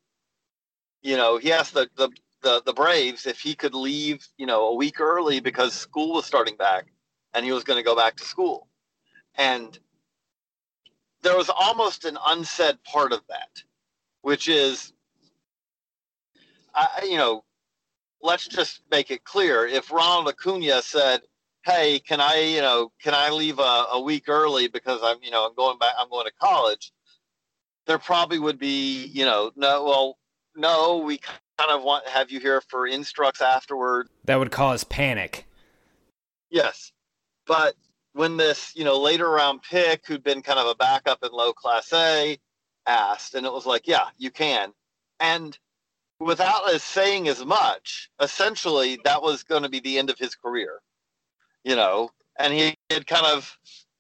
[1.01, 2.09] you know, he asked the, the,
[2.41, 6.25] the, the Braves if he could leave, you know, a week early because school was
[6.25, 6.87] starting back
[7.33, 8.67] and he was going to go back to school.
[9.35, 9.77] And
[11.21, 13.63] there was almost an unsaid part of that,
[14.21, 14.93] which is,
[16.73, 17.43] I, you know,
[18.21, 19.65] let's just make it clear.
[19.65, 21.21] If Ronald Acuna said,
[21.65, 25.31] "Hey, can I, you know, can I leave a, a week early because I'm, you
[25.31, 26.91] know, I'm going back, I'm going to college,"
[27.85, 30.17] there probably would be, you know, no, well,
[30.55, 31.19] no, we
[31.57, 34.07] kind of want have you here for instructs afterward.
[34.25, 35.45] That would cause panic.
[36.49, 36.91] Yes,
[37.45, 37.75] but
[38.13, 41.53] when this, you know, later round pick who'd been kind of a backup in low
[41.53, 42.37] class A
[42.87, 44.71] asked, and it was like, yeah, you can.
[45.19, 45.57] And
[46.19, 50.35] without us saying as much, essentially that was going to be the end of his
[50.35, 50.81] career,
[51.63, 53.57] you know, and he had kind of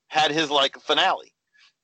[0.07, 1.34] had his like finale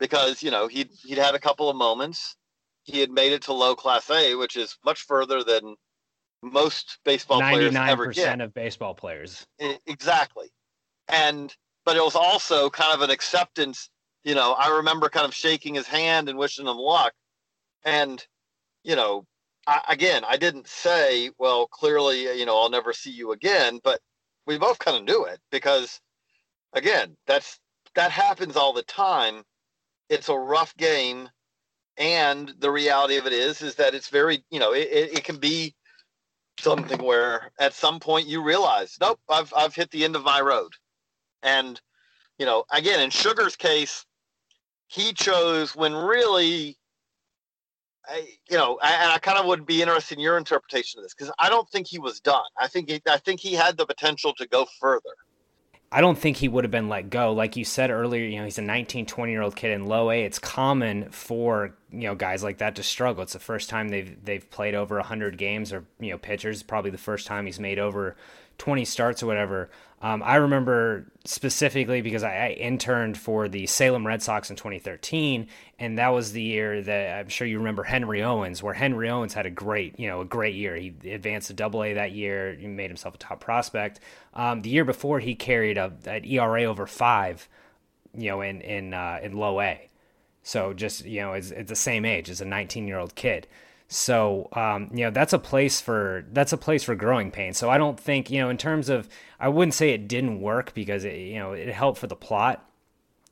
[0.01, 2.35] because, you know, he'd, he'd had a couple of moments.
[2.83, 5.75] He had made it to low class A, which is much further than
[6.41, 8.39] most baseball players ever get.
[8.39, 9.45] 99% of baseball players.
[9.85, 10.47] Exactly.
[11.07, 13.91] And, but it was also kind of an acceptance.
[14.23, 17.13] You know, I remember kind of shaking his hand and wishing him luck.
[17.85, 18.25] And,
[18.83, 19.27] you know,
[19.67, 23.99] I, again, I didn't say, well, clearly, you know, I'll never see you again, but
[24.47, 26.01] we both kind of knew it because,
[26.73, 27.59] again, that's
[27.93, 29.43] that happens all the time.
[30.12, 31.30] It's a rough game,
[31.97, 35.24] and the reality of it is, is that it's very, you know, it, it, it
[35.24, 35.74] can be
[36.60, 40.41] something where at some point you realize, nope, I've I've hit the end of my
[40.41, 40.74] road,
[41.41, 41.80] and
[42.38, 44.06] you know, again, in Sugar's case,
[44.88, 46.78] he chose when really
[48.08, 51.04] I, you know, I, and I kind of would be interested in your interpretation of
[51.04, 52.43] this because I don't think he was done.
[52.58, 55.15] I think he, I think he had the potential to go further.
[55.93, 57.34] I don't think he would have been let go.
[57.34, 60.10] Like you said earlier, you know, he's a 19, 20 year old kid in low
[60.10, 60.23] A.
[60.23, 63.23] It's common for, you know, guys like that to struggle.
[63.23, 66.91] It's the first time they've they've played over 100 games or, you know, pitchers, probably
[66.91, 68.15] the first time he's made over
[68.58, 69.69] 20 starts or whatever.
[70.03, 75.47] Um, I remember specifically because I, I, interned for the Salem Red Sox in 2013,
[75.77, 79.35] and that was the year that I'm sure you remember Henry Owens, where Henry Owens
[79.35, 80.75] had a great, you know, a great year.
[80.75, 82.55] He advanced to Double A that year.
[82.55, 83.99] He made himself a top prospect.
[84.33, 87.47] Um, the year before, he carried a, an ERA over five,
[88.17, 89.87] you know, in in uh, in Low A.
[90.41, 93.47] So just you know, it's, it's the same age as a 19 year old kid.
[93.93, 97.58] So um, you know that's a place for that's a place for growing pains.
[97.58, 100.73] So I don't think you know in terms of I wouldn't say it didn't work
[100.73, 102.65] because it you know it helped for the plot,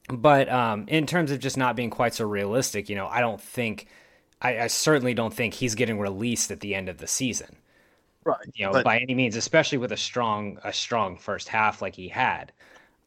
[0.09, 3.39] but um, in terms of just not being quite so realistic, you know I don't
[3.39, 3.87] think
[4.41, 7.55] I, I certainly don't think he's getting released at the end of the season,
[8.25, 8.37] right?
[8.53, 11.95] You know but, by any means, especially with a strong a strong first half like
[11.95, 12.51] he had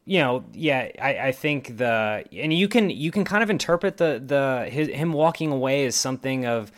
[0.05, 3.99] you know, yeah, I, I think the and you can you can kind of interpret
[3.99, 6.73] the the his, him walking away as something of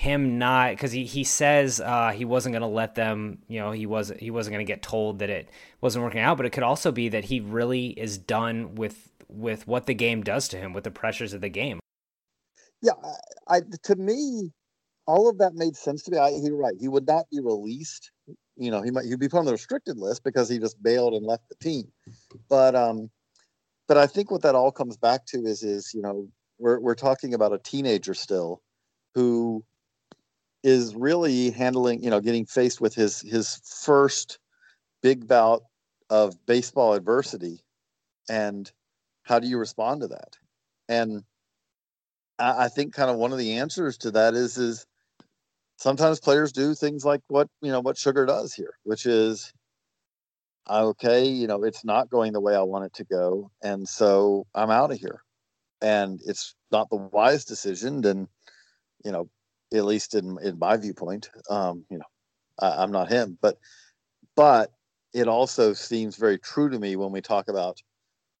[0.00, 3.70] him not because he, he says uh, he wasn't going to let them you know
[3.70, 5.50] he was he wasn't going to get told that it
[5.82, 9.68] wasn't working out but it could also be that he really is done with with
[9.68, 11.78] what the game does to him with the pressures of the game.
[12.80, 12.92] Yeah
[13.46, 14.52] i, I to me
[15.06, 16.18] all of that made sense to me.
[16.18, 16.76] I, you're right.
[16.80, 18.10] He would not be released.
[18.56, 21.12] You know he might he'd be put on the restricted list because he just bailed
[21.12, 21.92] and left the team.
[22.48, 23.10] But um
[23.86, 26.26] but i think what that all comes back to is is you know
[26.58, 28.62] we're, we're talking about a teenager still
[29.14, 29.64] who
[30.62, 34.38] is really handling, you know, getting faced with his his first
[35.02, 35.62] big bout
[36.10, 37.60] of baseball adversity,
[38.28, 38.70] and
[39.22, 40.36] how do you respond to that?
[40.88, 41.22] And
[42.38, 44.86] I, I think kind of one of the answers to that is is
[45.76, 49.52] sometimes players do things like what you know what Sugar does here, which is
[50.68, 54.46] okay, you know, it's not going the way I want it to go, and so
[54.54, 55.22] I'm out of here.
[55.82, 58.28] And it's not the wise decision, and
[59.04, 59.28] you know,
[59.72, 61.30] at least in in my viewpoint.
[61.48, 62.04] Um, you know,
[62.58, 63.58] I, am not him, but
[64.36, 64.72] but
[65.12, 67.80] it also seems very true to me when we talk about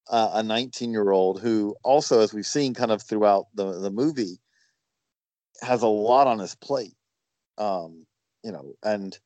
[0.08, 3.90] uh, a 19 year old who also, as we've seen kind of throughout the the
[3.90, 4.38] movie,
[5.62, 6.94] has a lot on his plate.
[7.58, 8.06] Um,
[8.42, 9.18] you know, and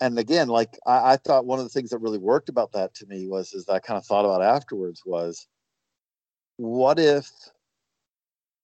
[0.00, 2.94] and again, like I, I thought one of the things that really worked about that
[2.96, 5.46] to me was is that I kind of thought about afterwards was
[6.56, 7.30] what if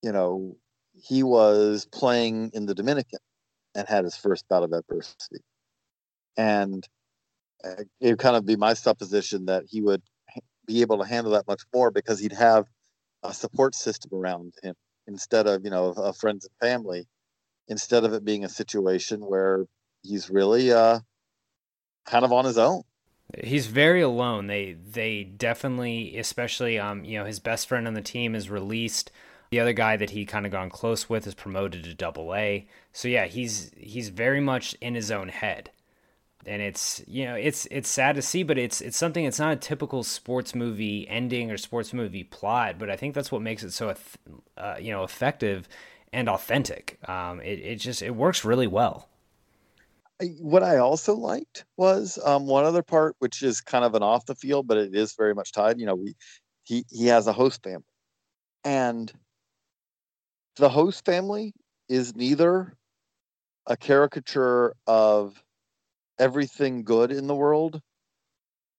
[0.03, 0.57] you know
[0.93, 3.21] he was playing in the Dominican
[3.75, 5.43] and had his first bout of adversity.
[6.37, 6.87] And
[7.65, 10.03] uh, it would kind of be my supposition that he would
[10.67, 12.67] be able to handle that much more because he'd have
[13.23, 14.75] a support system around him
[15.07, 17.07] instead of, you know, a friends and family,
[17.69, 19.67] instead of it being a situation where
[20.03, 21.01] he's really uh,
[22.07, 22.83] kind of on his own.
[23.43, 24.49] He's very alone.
[24.49, 29.13] They they definitely, especially um, you know, his best friend on the team is released
[29.51, 32.67] the other guy that he kind of gone close with is promoted to double A.
[32.93, 35.71] So yeah, he's he's very much in his own head.
[36.47, 39.25] And it's you know it's it's sad to see, but it's it's something.
[39.25, 43.31] It's not a typical sports movie ending or sports movie plot, but I think that's
[43.33, 43.95] what makes it so
[44.57, 45.69] uh, you know effective
[46.13, 46.99] and authentic.
[47.09, 49.09] Um, it it just it works really well.
[50.39, 54.27] what I also liked was um, one other part, which is kind of an off
[54.27, 55.79] the field, but it is very much tied.
[55.81, 56.15] You know, we
[56.65, 57.85] he he has a host family,
[58.65, 59.13] and
[60.61, 61.53] the host family
[61.89, 62.77] is neither
[63.67, 65.43] a caricature of
[66.19, 67.81] everything good in the world,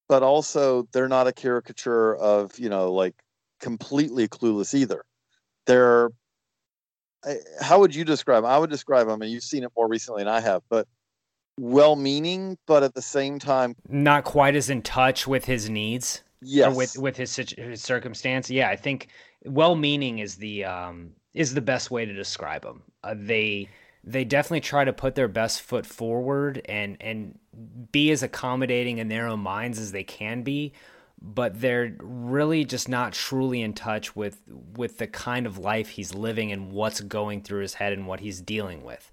[0.07, 3.15] but also they're not a caricature of you know like
[3.59, 5.03] completely clueless either.
[5.65, 6.09] They're
[7.59, 8.43] how would you describe?
[8.43, 8.51] Them?
[8.51, 10.87] I would describe them, and you've seen it more recently than I have, but
[11.59, 16.23] well-meaning, but at the same time, not quite as in touch with his needs.
[16.41, 18.49] yeah with with his, his circumstance.
[18.51, 19.07] Yeah, I think
[19.45, 22.83] well-meaning is the um, is the best way to describe them.
[23.03, 23.69] Uh, they
[24.03, 27.37] they definitely try to put their best foot forward and and
[27.91, 30.73] be as accommodating in their own minds as they can be
[31.21, 34.41] but they're really just not truly in touch with
[34.75, 38.19] with the kind of life he's living and what's going through his head and what
[38.19, 39.11] he's dealing with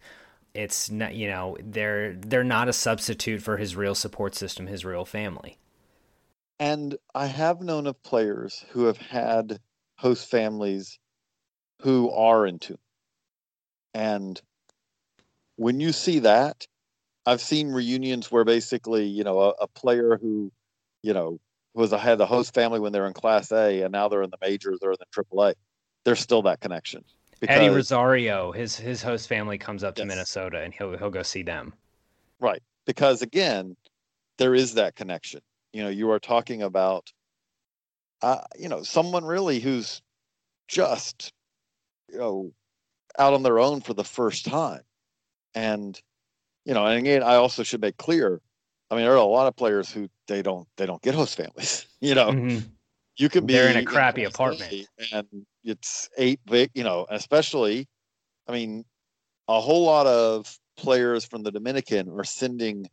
[0.54, 4.84] it's not you know they're they're not a substitute for his real support system his
[4.84, 5.58] real family
[6.58, 9.60] and i have known of players who have had
[9.96, 10.98] host families
[11.82, 12.78] who are in tune
[13.94, 14.40] and
[15.56, 16.66] when you see that
[17.26, 20.50] i've seen reunions where basically you know a, a player who
[21.02, 21.38] you know
[21.74, 24.30] was a, had the host family when they're in class a and now they're in
[24.30, 25.54] the majors or in the triple a
[26.04, 27.04] there's still that connection
[27.40, 30.08] because, Eddie Rosario, his his host family comes up to yes.
[30.08, 31.72] Minnesota and he'll he'll go see them.
[32.40, 32.62] Right.
[32.86, 33.76] Because again,
[34.38, 35.40] there is that connection.
[35.72, 37.12] You know, you are talking about
[38.22, 40.02] uh, you know, someone really who's
[40.66, 41.32] just
[42.09, 42.52] you know
[43.18, 44.82] out on their own for the first time.
[45.54, 46.00] And
[46.64, 48.40] you know, and again, I also should make clear,
[48.90, 51.36] I mean, there are a lot of players who they don't they don't get host
[51.36, 51.86] families.
[52.00, 52.59] You know, mm-hmm
[53.18, 55.26] you could be they're in a crappy apartment and
[55.64, 57.86] it's eight big you know especially
[58.48, 58.84] i mean
[59.48, 62.88] a whole lot of players from the dominican are sending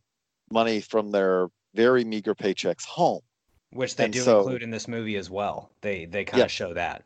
[0.51, 3.21] money from their very meager paychecks home
[3.71, 6.45] which they and do so, include in this movie as well they they kind yeah.
[6.45, 7.03] of show that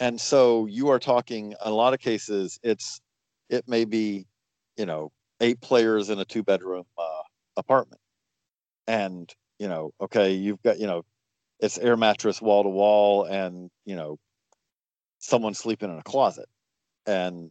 [0.00, 3.00] and so you are talking in a lot of cases it's
[3.48, 4.26] it may be
[4.76, 7.22] you know eight players in a two bedroom uh,
[7.56, 8.00] apartment.
[8.86, 11.04] And you know okay you've got you know
[11.60, 14.18] it's air mattress wall to wall and you know
[15.18, 16.48] someone sleeping in a closet.
[17.06, 17.50] And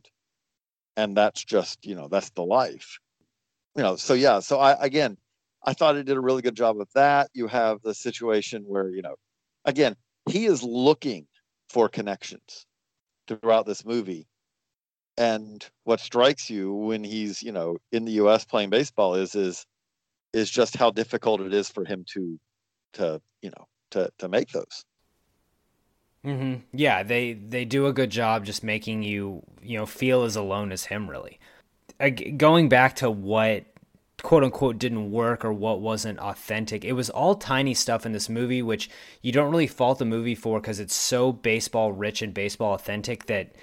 [0.96, 3.00] and that's just you know that's the life.
[3.76, 5.18] You know so yeah so i again
[5.64, 7.30] i thought it did a really good job of that.
[7.34, 9.16] You have the situation where you know
[9.66, 9.96] again
[10.30, 11.28] he is looking
[11.70, 12.66] for connections
[13.28, 14.28] throughout this movie
[15.18, 19.66] and what strikes you when he's you know in the us playing baseball is is
[20.34, 22.40] is just how difficult it is for him to
[22.94, 24.86] to you know to to make those.
[26.26, 26.62] Mm-hmm.
[26.74, 30.72] Yeah, they they do a good job just making you you know feel as alone
[30.72, 31.10] as him.
[31.10, 31.40] Really,
[32.38, 33.66] going back to what
[34.24, 36.84] quote unquote didn't work or what wasn't authentic.
[36.84, 38.90] It was all tiny stuff in this movie, which
[39.22, 43.26] you don't really fault the movie for because it's so baseball rich and baseball authentic
[43.28, 43.54] that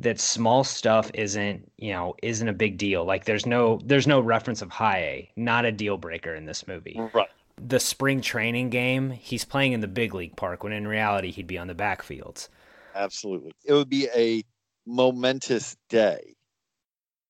[0.00, 3.04] that small stuff isn't you know isn't a big deal.
[3.04, 6.66] Like there's no there's no reference of high A, not a deal breaker in this
[6.66, 7.00] movie.
[7.12, 7.28] Right
[7.60, 11.46] the spring training game, he's playing in the big league park when in reality he'd
[11.46, 12.48] be on the backfields.
[12.94, 13.52] Absolutely.
[13.64, 14.42] It would be a
[14.86, 16.34] momentous day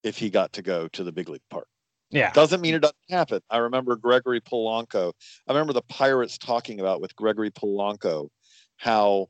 [0.02, 1.66] if he got to go to the big league park.
[2.14, 2.30] Yeah.
[2.32, 3.40] Doesn't mean it doesn't happen.
[3.50, 5.12] I remember Gregory Polanco.
[5.48, 8.28] I remember the Pirates talking about with Gregory Polanco
[8.76, 9.28] how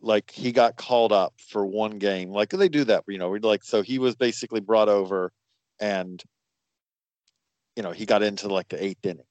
[0.00, 2.30] like he got called up for one game.
[2.30, 5.32] Like they do that, you know, We like so he was basically brought over
[5.80, 6.22] and
[7.76, 9.24] you know, he got into like the eighth inning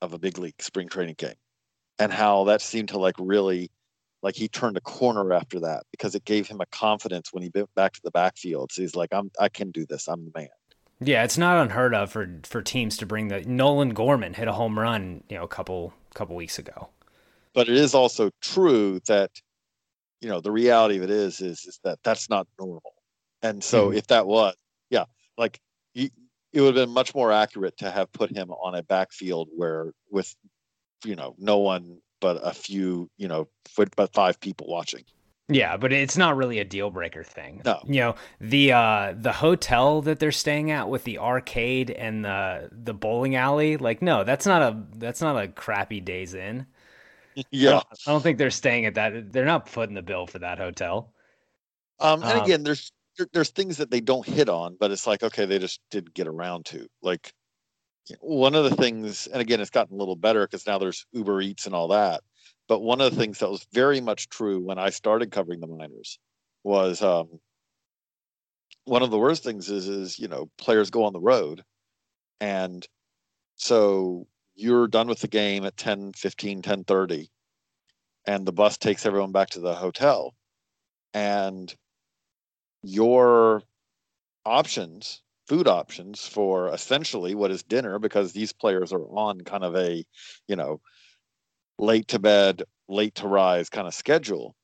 [0.00, 1.34] of a big league spring training game
[1.98, 3.70] and how that seemed to like really
[4.22, 7.50] like he turned a corner after that because it gave him a confidence when he
[7.52, 8.70] went back to the backfield.
[8.72, 10.08] So he's like, I'm I can do this.
[10.08, 10.48] I'm the man.
[11.00, 14.52] Yeah, it's not unheard of for for teams to bring the Nolan Gorman hit a
[14.52, 16.88] home run, you know, a couple couple weeks ago.
[17.52, 19.30] But it is also true that
[20.20, 22.94] you know the reality of it is is is that that's not normal.
[23.42, 23.98] And so mm-hmm.
[23.98, 24.54] if that was,
[24.88, 25.04] yeah,
[25.36, 25.60] like
[26.54, 29.92] it would have been much more accurate to have put him on a backfield where
[30.10, 30.34] with
[31.04, 35.04] you know no one but a few you know but five people watching
[35.48, 39.32] yeah but it's not really a deal breaker thing no you know the uh the
[39.32, 44.24] hotel that they're staying at with the arcade and the the bowling alley like no
[44.24, 46.66] that's not a that's not a crappy days in
[47.50, 50.26] yeah I don't, I don't think they're staying at that they're not putting the bill
[50.26, 51.12] for that hotel
[52.00, 55.06] um and um, again there's there, there's things that they don't hit on, but it's
[55.06, 56.86] like okay, they just didn't get around to.
[57.02, 57.32] Like
[58.20, 61.40] one of the things, and again, it's gotten a little better because now there's Uber
[61.40, 62.22] Eats and all that.
[62.68, 65.66] But one of the things that was very much true when I started covering the
[65.66, 66.18] minors
[66.64, 67.40] was um,
[68.84, 71.62] one of the worst things is is you know players go on the road
[72.40, 72.86] And
[73.56, 77.30] so you're done with the game at 10 15 10 30
[78.26, 80.34] and the bus takes everyone back to the hotel.
[81.14, 81.74] And
[82.82, 83.62] your
[84.44, 89.76] options food options for essentially what is dinner because these players are on kind of
[89.76, 90.04] a
[90.48, 90.80] you know
[91.78, 94.54] late to bed late to rise kind of schedule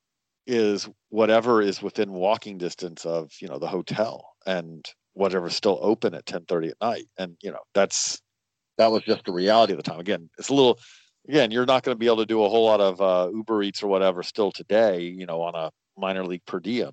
[0.46, 6.14] is whatever is within walking distance of you know the hotel and whatever's still open
[6.14, 7.06] at 10 30 at night.
[7.18, 8.20] And you know that's
[8.78, 10.00] that was just the reality of the time.
[10.00, 10.78] Again it's a little
[11.28, 13.62] again you're not going to be able to do a whole lot of uh, uber
[13.62, 16.92] eats or whatever still today you know on a minor league per diem.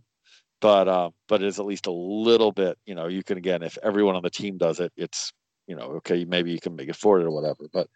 [0.59, 3.63] But uh, but it is at least a little bit you know you can again
[3.63, 5.31] if everyone on the team does it it's
[5.67, 7.87] you know okay maybe you can make it for it or whatever but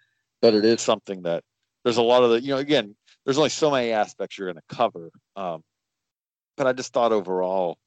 [0.41, 1.43] but it is something that
[1.83, 4.61] there's a lot of the you know again there's only so many aspects you're going
[4.69, 5.61] to cover um,
[6.57, 7.77] but i just thought overall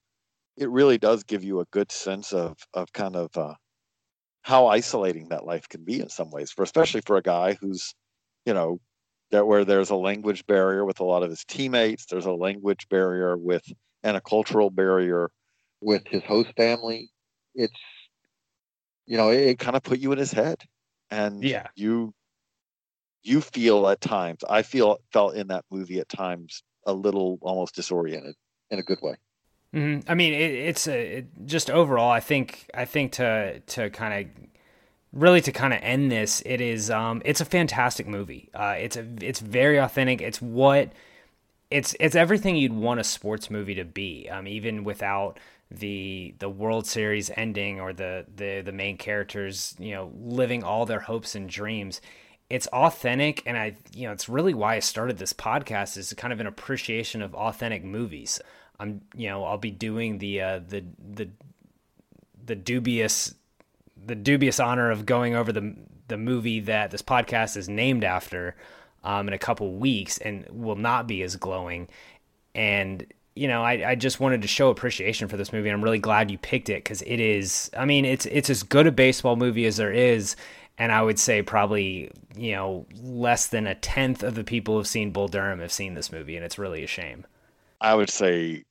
[0.57, 3.55] it really does give you a good sense of of kind of uh,
[4.43, 7.95] how isolating that life can be in some ways for especially for a guy who's
[8.47, 8.79] you know
[9.31, 12.87] that where there's a language barrier with a lot of his teammates there's a language
[12.89, 13.65] barrier with
[14.05, 15.31] and a cultural barrier
[15.85, 17.11] with his host family.
[17.55, 17.73] It's,
[19.07, 20.63] you know, it, it kind of put you in his head,
[21.11, 22.13] and yeah, you
[23.25, 24.45] you feel at times.
[24.49, 28.37] I feel felt in that movie at times a little almost disoriented
[28.71, 29.17] in a good way.
[29.75, 30.09] Mm-hmm.
[30.09, 32.11] I mean, it, it's a it, just overall.
[32.11, 34.47] I think I think to to kind of
[35.13, 38.51] really to kind of end this, it is um it's a fantastic movie.
[38.55, 40.21] Uh, it's a it's very authentic.
[40.21, 40.93] It's what
[41.71, 44.29] it's it's everything you'd want a sports movie to be.
[44.29, 49.93] Um, even without the the World Series ending or the the the main characters, you
[49.93, 52.01] know, living all their hopes and dreams.
[52.51, 56.33] It's authentic, and I, you know, it's really why I started this podcast is kind
[56.33, 58.41] of an appreciation of authentic movies.
[58.79, 61.31] I'm, you know, I'll be doing the uh, the the
[62.45, 63.35] the dubious
[64.07, 65.75] the dubious honor of going over the
[66.09, 68.55] the movie that this podcast is named after
[69.03, 71.89] um, in a couple weeks and will not be as glowing.
[72.55, 75.69] And you know, I, I just wanted to show appreciation for this movie.
[75.69, 77.71] And i'm really glad you picked it because it is.
[77.77, 80.37] I mean, it's it's as good a baseball movie as there is,
[80.79, 84.87] and I would say probably you know less than a tenth of the people who've
[84.87, 87.27] seen Bull Durham have seen this movie, and it's really a shame.
[87.81, 88.65] I would say,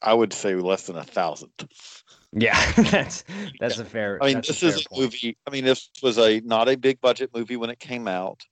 [0.00, 2.02] I would say less than a thousandth.
[2.32, 3.24] Yeah, that's
[3.60, 3.82] that's yeah.
[3.82, 4.18] a fair.
[4.22, 5.36] I mean, this a is a movie.
[5.46, 8.42] I mean, this was a not a big budget movie when it came out,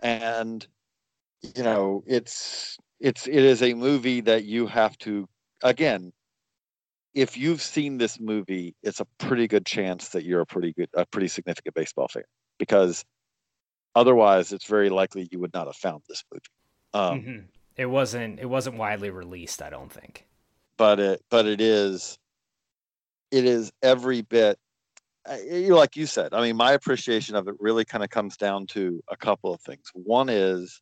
[0.00, 0.66] and
[1.54, 5.28] you know it's it's it is a movie that you have to
[5.62, 6.12] again
[7.14, 10.88] if you've seen this movie it's a pretty good chance that you're a pretty good
[10.94, 12.24] a pretty significant baseball fan
[12.58, 13.04] because
[13.94, 16.42] otherwise it's very likely you would not have found this movie
[16.94, 17.38] um, mm-hmm.
[17.76, 20.26] it wasn't it wasn't widely released i don't think
[20.76, 22.18] but it but it is
[23.30, 24.58] it is every bit
[25.68, 29.02] like you said i mean my appreciation of it really kind of comes down to
[29.10, 30.80] a couple of things one is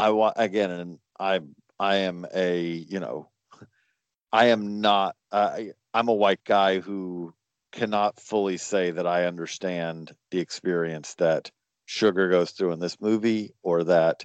[0.00, 1.40] I want again, and I
[1.78, 3.28] I am a you know,
[4.32, 5.14] I am not.
[5.30, 5.58] Uh,
[5.92, 7.34] I'm a white guy who
[7.72, 11.50] cannot fully say that I understand the experience that
[11.86, 14.22] Sugar goes through in this movie, or that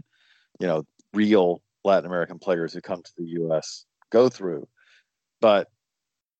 [0.60, 0.84] you know,
[1.14, 3.86] real Latin American players who come to the U.S.
[4.12, 4.68] go through.
[5.42, 5.68] But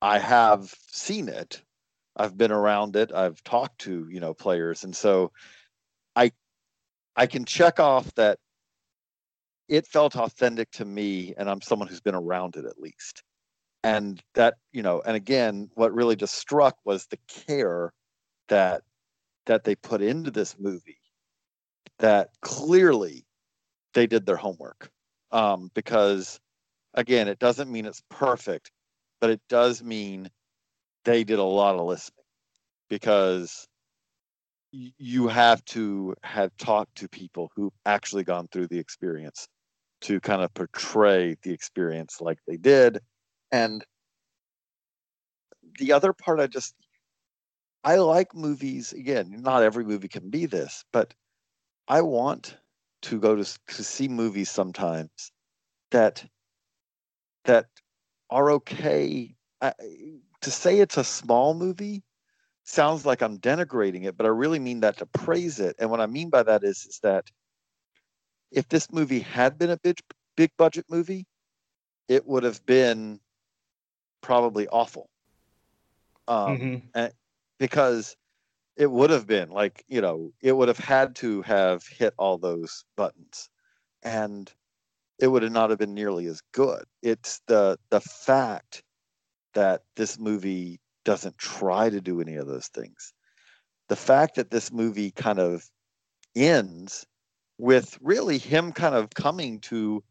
[0.02, 1.62] I have seen it.
[2.16, 3.12] I've been around it.
[3.14, 5.32] I've talked to you know players, and so
[6.16, 6.32] I
[7.16, 8.40] I can check off that
[9.68, 13.24] it felt authentic to me and i'm someone who's been around it at least
[13.86, 17.94] and that you know and again what really just struck was the care
[18.50, 18.82] that
[19.46, 20.98] that they put into this movie
[22.00, 23.26] that clearly
[23.94, 24.90] they did their homework
[25.32, 26.40] um, because
[26.96, 28.72] again it doesn't mean it's perfect
[29.22, 30.30] but it does mean
[31.06, 32.26] they did a lot of listening
[32.90, 33.68] because
[34.72, 39.48] you have to have talked to people who've actually gone through the experience
[40.02, 43.00] to kind of portray the experience like they did.
[43.52, 43.86] And
[45.80, 46.76] the other part, I just,
[47.84, 48.94] I like movies.
[48.94, 51.14] Again, not every movie can be this, but
[51.88, 52.58] I want
[53.04, 55.32] to go to, to see movies sometimes
[55.92, 56.26] that
[57.46, 57.68] that
[58.30, 59.36] are okay.
[59.62, 59.74] I,
[60.42, 62.04] to say it's a small movie
[62.64, 65.76] sounds like I'm denigrating it, but I really mean that to praise it.
[65.80, 67.30] And what I mean by that is, is that
[68.52, 70.00] if this movie had been a big
[70.36, 71.28] big budget movie,
[72.08, 73.20] it would have been
[74.26, 75.10] probably awful.
[76.28, 76.88] Um, mm-hmm.
[76.96, 77.14] and,
[77.60, 78.16] because
[78.76, 82.38] it would have been like you know it would have had to have hit all
[82.38, 83.50] those buttons,
[84.04, 84.52] and
[85.20, 86.84] it would have not have been nearly as good.
[87.02, 88.84] It's the the fact
[89.54, 93.14] that this movie doesn't try to do any of those things
[93.88, 95.70] the fact that this movie kind of
[96.36, 97.06] ends
[97.58, 100.04] with really him kind of coming to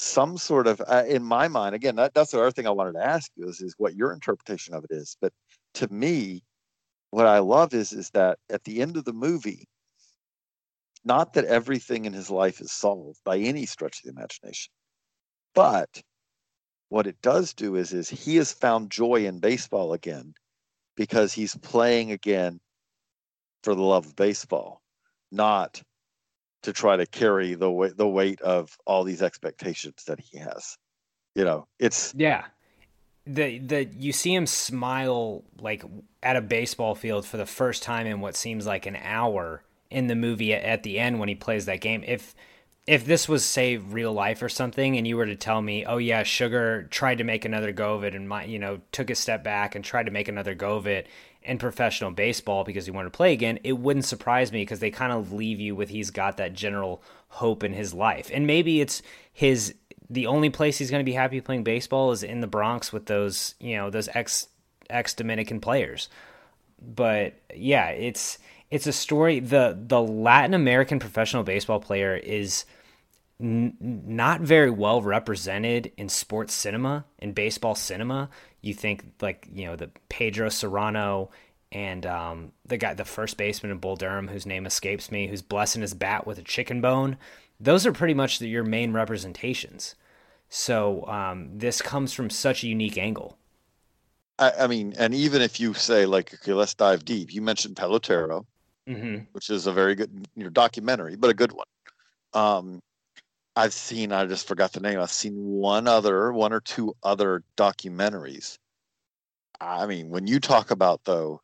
[0.00, 2.92] some sort of uh, in my mind again that, that's the other thing i wanted
[2.92, 5.32] to ask you is, is what your interpretation of it is but
[5.74, 6.40] to me
[7.10, 9.66] what i love is is that at the end of the movie
[11.04, 14.70] not that everything in his life is solved by any stretch of the imagination
[15.52, 16.00] but
[16.90, 20.32] what it does do is is he has found joy in baseball again
[20.96, 22.60] because he's playing again
[23.64, 24.80] for the love of baseball
[25.32, 25.82] not
[26.62, 30.76] to try to carry the weight the weight of all these expectations that he has.
[31.34, 32.44] You know, it's yeah.
[33.26, 35.84] The the you see him smile like
[36.22, 40.06] at a baseball field for the first time in what seems like an hour in
[40.06, 42.02] the movie at the end when he plays that game.
[42.06, 42.34] If
[42.88, 45.98] if this was say real life or something and you were to tell me oh
[45.98, 49.14] yeah sugar tried to make another go of it and my you know took a
[49.14, 51.06] step back and tried to make another go of it
[51.48, 54.90] in professional baseball because he wanted to play again it wouldn't surprise me because they
[54.90, 58.80] kind of leave you with he's got that general hope in his life and maybe
[58.80, 59.74] it's his
[60.10, 63.06] the only place he's going to be happy playing baseball is in the bronx with
[63.06, 64.48] those you know those ex
[64.90, 66.08] ex dominican players
[66.80, 68.38] but yeah it's
[68.70, 72.64] it's a story the the latin american professional baseball player is
[73.40, 78.28] n- not very well represented in sports cinema in baseball cinema.
[78.60, 81.28] You think like you know the Pedro Cerrano
[81.70, 85.42] and um, the guy, the first baseman in Bull Durham, whose name escapes me, who's
[85.42, 87.16] blessing his bat with a chicken bone.
[87.60, 89.94] Those are pretty much the, your main representations.
[90.48, 93.36] So um, this comes from such a unique angle.
[94.38, 97.34] I, I, mean, and even if you say like, okay, let's dive deep.
[97.34, 98.46] You mentioned Pelotero,
[98.88, 99.24] mm-hmm.
[99.32, 101.66] which is a very good you know, documentary, but a good one.
[102.32, 102.80] Um,
[103.58, 105.00] I've seen, I just forgot the name.
[105.00, 108.56] I've seen one other, one or two other documentaries.
[109.60, 111.40] I mean, when you talk about though,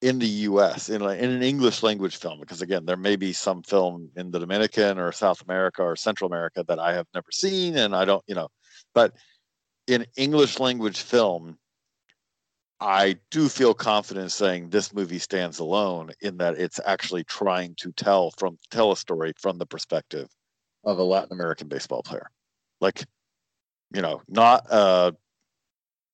[0.00, 0.88] in the U.S.
[0.88, 4.30] in, a, in an English language film, because again, there may be some film in
[4.30, 8.06] the Dominican or South America or Central America that I have never seen, and I
[8.06, 8.48] don't, you know,
[8.94, 9.14] but
[9.86, 11.58] in English language film,
[12.80, 17.92] I do feel confident saying this movie stands alone in that it's actually trying to
[17.92, 20.30] tell from tell a story from the perspective
[20.84, 22.30] of a Latin American baseball player.
[22.80, 23.04] Like,
[23.94, 25.12] you know, not uh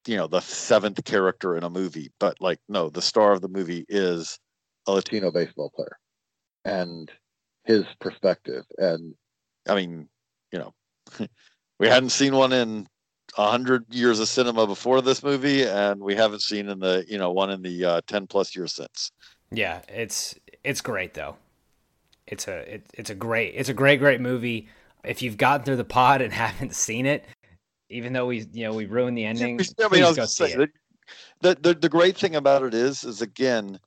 [0.07, 3.49] you know, the seventh character in a movie, but like no, the star of the
[3.49, 4.39] movie is
[4.87, 5.99] a Latino baseball player
[6.65, 7.11] and
[7.65, 8.65] his perspective.
[8.79, 9.15] And
[9.69, 10.09] I mean,
[10.53, 10.75] you know,
[11.79, 12.87] we hadn't seen one in
[13.37, 17.19] a hundred years of cinema before this movie, and we haven't seen in the you
[17.19, 19.11] know one in the uh, ten plus years since.
[19.51, 21.37] Yeah, it's it's great though
[22.27, 24.69] it's a it, it's a great it's a great great movie.
[25.05, 27.25] If you've gotten through the pod and haven't seen it,
[27.89, 30.71] even though we you know we ruined the ending, yeah, please go see it.
[31.41, 33.79] The, the the great thing about it is is again,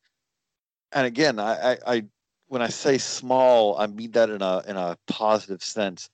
[0.93, 2.03] and again, I, I, I
[2.47, 6.09] when I say small, I mean that in a in a positive sense.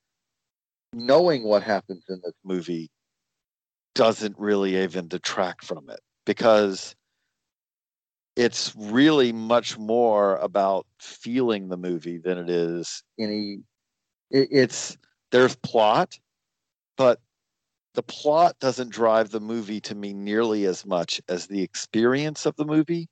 [0.92, 2.90] Knowing what happens in this movie
[3.94, 6.94] doesn't really even detract from it because
[8.36, 13.58] it's really much more about feeling the movie than it is any
[14.30, 14.96] it, it's
[15.32, 16.18] there's plot
[16.96, 17.18] but
[17.94, 22.54] the plot doesn't drive the movie to me nearly as much as the experience of
[22.56, 23.08] the movie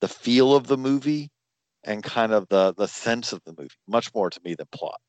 [0.00, 1.30] the feel of the movie
[1.84, 5.00] and kind of the the sense of the movie much more to me than plot.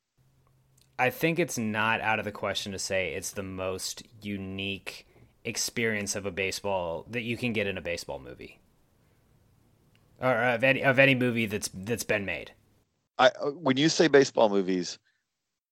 [0.97, 5.05] I think it's not out of the question to say it's the most unique
[5.43, 8.59] experience of a baseball that you can get in a baseball movie
[10.21, 12.51] or of any of any movie that's that's been made.
[13.17, 14.99] I uh, when you say baseball movies,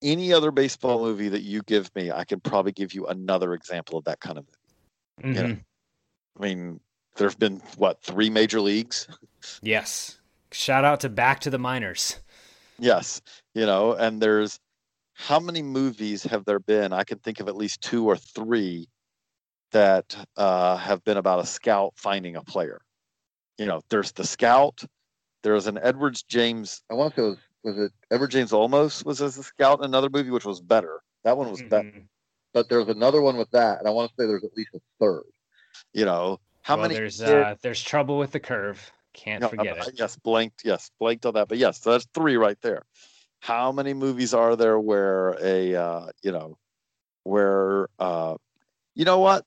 [0.01, 3.97] any other baseball movie that you give me, I can probably give you another example
[3.97, 5.35] of that kind of movie.
[5.35, 5.47] Mm-hmm.
[5.47, 5.59] You know?
[6.39, 6.79] I mean,
[7.15, 9.07] there've been what three major leagues?
[9.61, 10.19] Yes.
[10.51, 12.19] Shout out to Back to the Minors.
[12.79, 13.21] Yes,
[13.53, 14.59] you know, and there's
[15.13, 16.93] how many movies have there been?
[16.93, 18.87] I can think of at least two or three
[19.71, 22.81] that uh, have been about a scout finding a player
[23.57, 24.83] you know, there's the scout.
[25.43, 26.81] There's an Edwards James.
[26.89, 29.79] I want to say it was was it Edward James Olmos was as a scout
[29.79, 31.01] in another movie, which was better.
[31.23, 31.69] That one was mm-hmm.
[31.69, 32.03] better.
[32.53, 34.79] But there's another one with that, and I want to say there's at least a
[34.99, 35.23] third.
[35.93, 36.95] You know, how well, many?
[36.95, 38.91] There's uh, there's trouble with the curve.
[39.13, 39.93] Can't no, forget it.
[39.95, 40.61] Yes, blanked.
[40.63, 41.47] Yes, blanked on that.
[41.47, 42.83] But yes, so that's three right there.
[43.39, 46.57] How many movies are there where a uh, you know
[47.23, 48.35] where uh,
[48.93, 49.45] you know what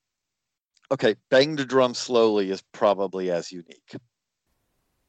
[0.90, 3.96] okay, bang the drum slowly is probably as unique.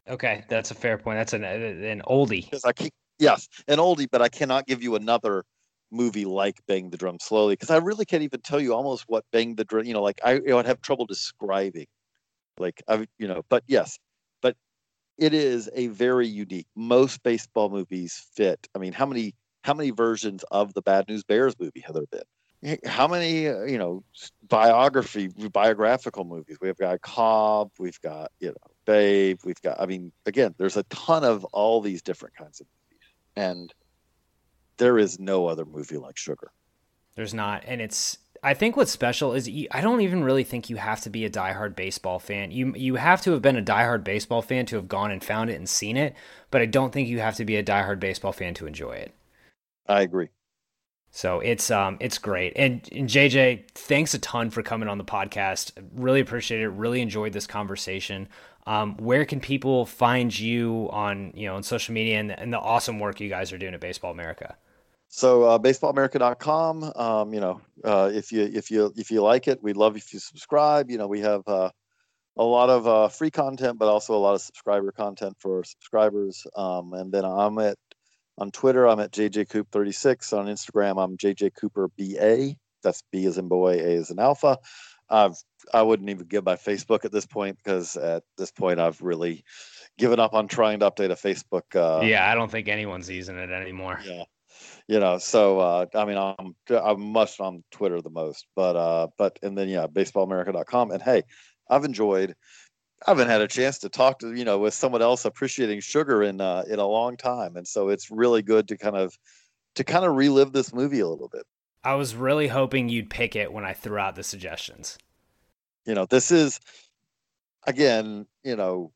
[0.10, 1.18] Okay, that's a fair point.
[1.18, 2.44] That's an an oldie.
[2.44, 5.44] Because I keep yes, an oldie, but I cannot give you another
[5.92, 9.26] movie like Bang the Drum Slowly because I really can't even tell you almost what
[9.32, 9.86] Bang the Drum.
[9.86, 11.88] You know, like I, I would have trouble describing,
[12.58, 13.44] like I, you know.
[13.50, 14.00] But yes,
[14.42, 14.56] but
[15.18, 16.68] it is a very unique.
[16.76, 18.66] Most baseball movies fit.
[18.76, 22.06] I mean, how many how many versions of the Bad News Bears movie have there
[22.10, 22.22] been?
[22.86, 24.04] How many uh, you know
[24.48, 26.58] biography biographical movies?
[26.60, 29.80] We've got Cobb, we've got you know Babe, we've got.
[29.80, 33.74] I mean, again, there's a ton of all these different kinds of movies, and
[34.78, 36.52] there is no other movie like Sugar.
[37.16, 40.70] There's not, and it's I think what's special is you, I don't even really think
[40.70, 42.52] you have to be a diehard baseball fan.
[42.52, 45.50] You you have to have been a diehard baseball fan to have gone and found
[45.50, 46.16] it and seen it,
[46.50, 49.14] but I don't think you have to be a diehard baseball fan to enjoy it.
[49.88, 50.30] I agree.
[51.12, 52.54] So it's um it's great.
[52.56, 55.72] And, and JJ, thanks a ton for coming on the podcast.
[55.96, 56.70] Really appreciate it.
[56.70, 58.28] Really enjoyed this conversation.
[58.66, 62.60] Um, where can people find you on you know on social media and, and the
[62.60, 64.56] awesome work you guys are doing at Baseball America?
[65.10, 66.92] So uh, baseballamerica.com.
[66.96, 70.14] Um, you know, uh, if you if you if you like it, we'd love if
[70.14, 70.92] you subscribe.
[70.92, 71.72] You know, we have uh,
[72.38, 76.46] a lot of uh, free content, but also a lot of subscriber content for subscribers.
[76.56, 77.78] Um, and then I'm at
[78.38, 78.88] on Twitter.
[78.88, 80.38] I'm at jjcoop36.
[80.38, 82.56] On Instagram, I'm jjcooperba.
[82.84, 84.58] That's B as in boy, A as in alpha.
[85.10, 85.36] I've
[85.74, 89.44] I wouldn't even give my Facebook at this point because at this point I've really
[89.98, 91.76] given up on trying to update a Facebook.
[91.76, 94.00] Uh, yeah, I don't think anyone's using it anymore.
[94.06, 94.24] Yeah
[94.88, 99.08] you know so uh, i mean i'm i'm much on twitter the most but uh
[99.18, 101.24] but and then yeah baseballamerica.com and hey
[101.70, 102.36] i've enjoyed
[103.06, 106.24] i haven't had a chance to talk to you know with someone else appreciating sugar
[106.24, 109.18] in uh in a long time and so it's really good to kind of
[109.76, 111.46] to kind of relive this movie a little bit.
[111.84, 114.98] I was really hoping you'd pick it when i threw out the suggestions.
[115.86, 116.60] You know this is
[117.66, 118.92] again you know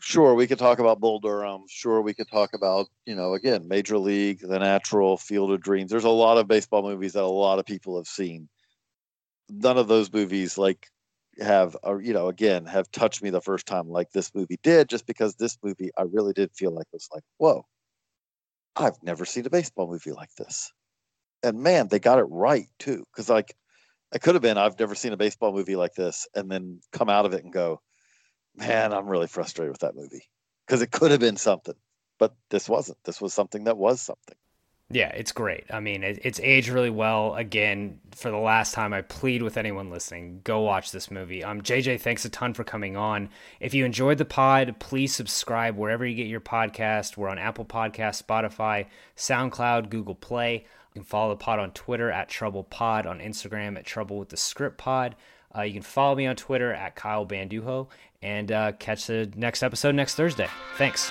[0.00, 1.64] sure we could talk about bull durham.
[1.68, 5.90] Sure we could talk about you know again major league the natural field of dreams.
[5.90, 8.48] There's a lot of baseball movies that a lot of people have seen.
[9.48, 10.88] None of those movies like
[11.40, 14.88] have uh, you know again have touched me the first time like this movie did
[14.88, 17.64] just because this movie i really did feel like it was like whoa
[18.76, 20.72] i've never seen a baseball movie like this
[21.42, 23.54] and man they got it right too because like
[24.14, 27.10] it could have been i've never seen a baseball movie like this and then come
[27.10, 27.80] out of it and go
[28.56, 30.24] man, I'm really frustrated with that movie
[30.66, 31.74] because it could have been something,
[32.18, 32.98] but this wasn't.
[33.04, 34.36] This was something that was something.
[34.88, 35.64] Yeah, it's great.
[35.68, 37.34] I mean, it, it's aged really well.
[37.34, 41.42] Again, for the last time, I plead with anyone listening, go watch this movie.
[41.42, 43.28] Um, JJ, thanks a ton for coming on.
[43.58, 47.16] If you enjoyed the pod, please subscribe wherever you get your podcast.
[47.16, 50.66] We're on Apple Podcast, Spotify, SoundCloud, Google Play.
[50.94, 54.28] You can follow the pod on Twitter at Trouble Pod, on Instagram at Trouble with
[54.28, 55.16] the Script Pod.
[55.54, 57.88] Uh, you can follow me on Twitter at Kyle Banduho
[58.22, 60.48] and uh, catch the next episode next Thursday.
[60.76, 61.10] Thanks.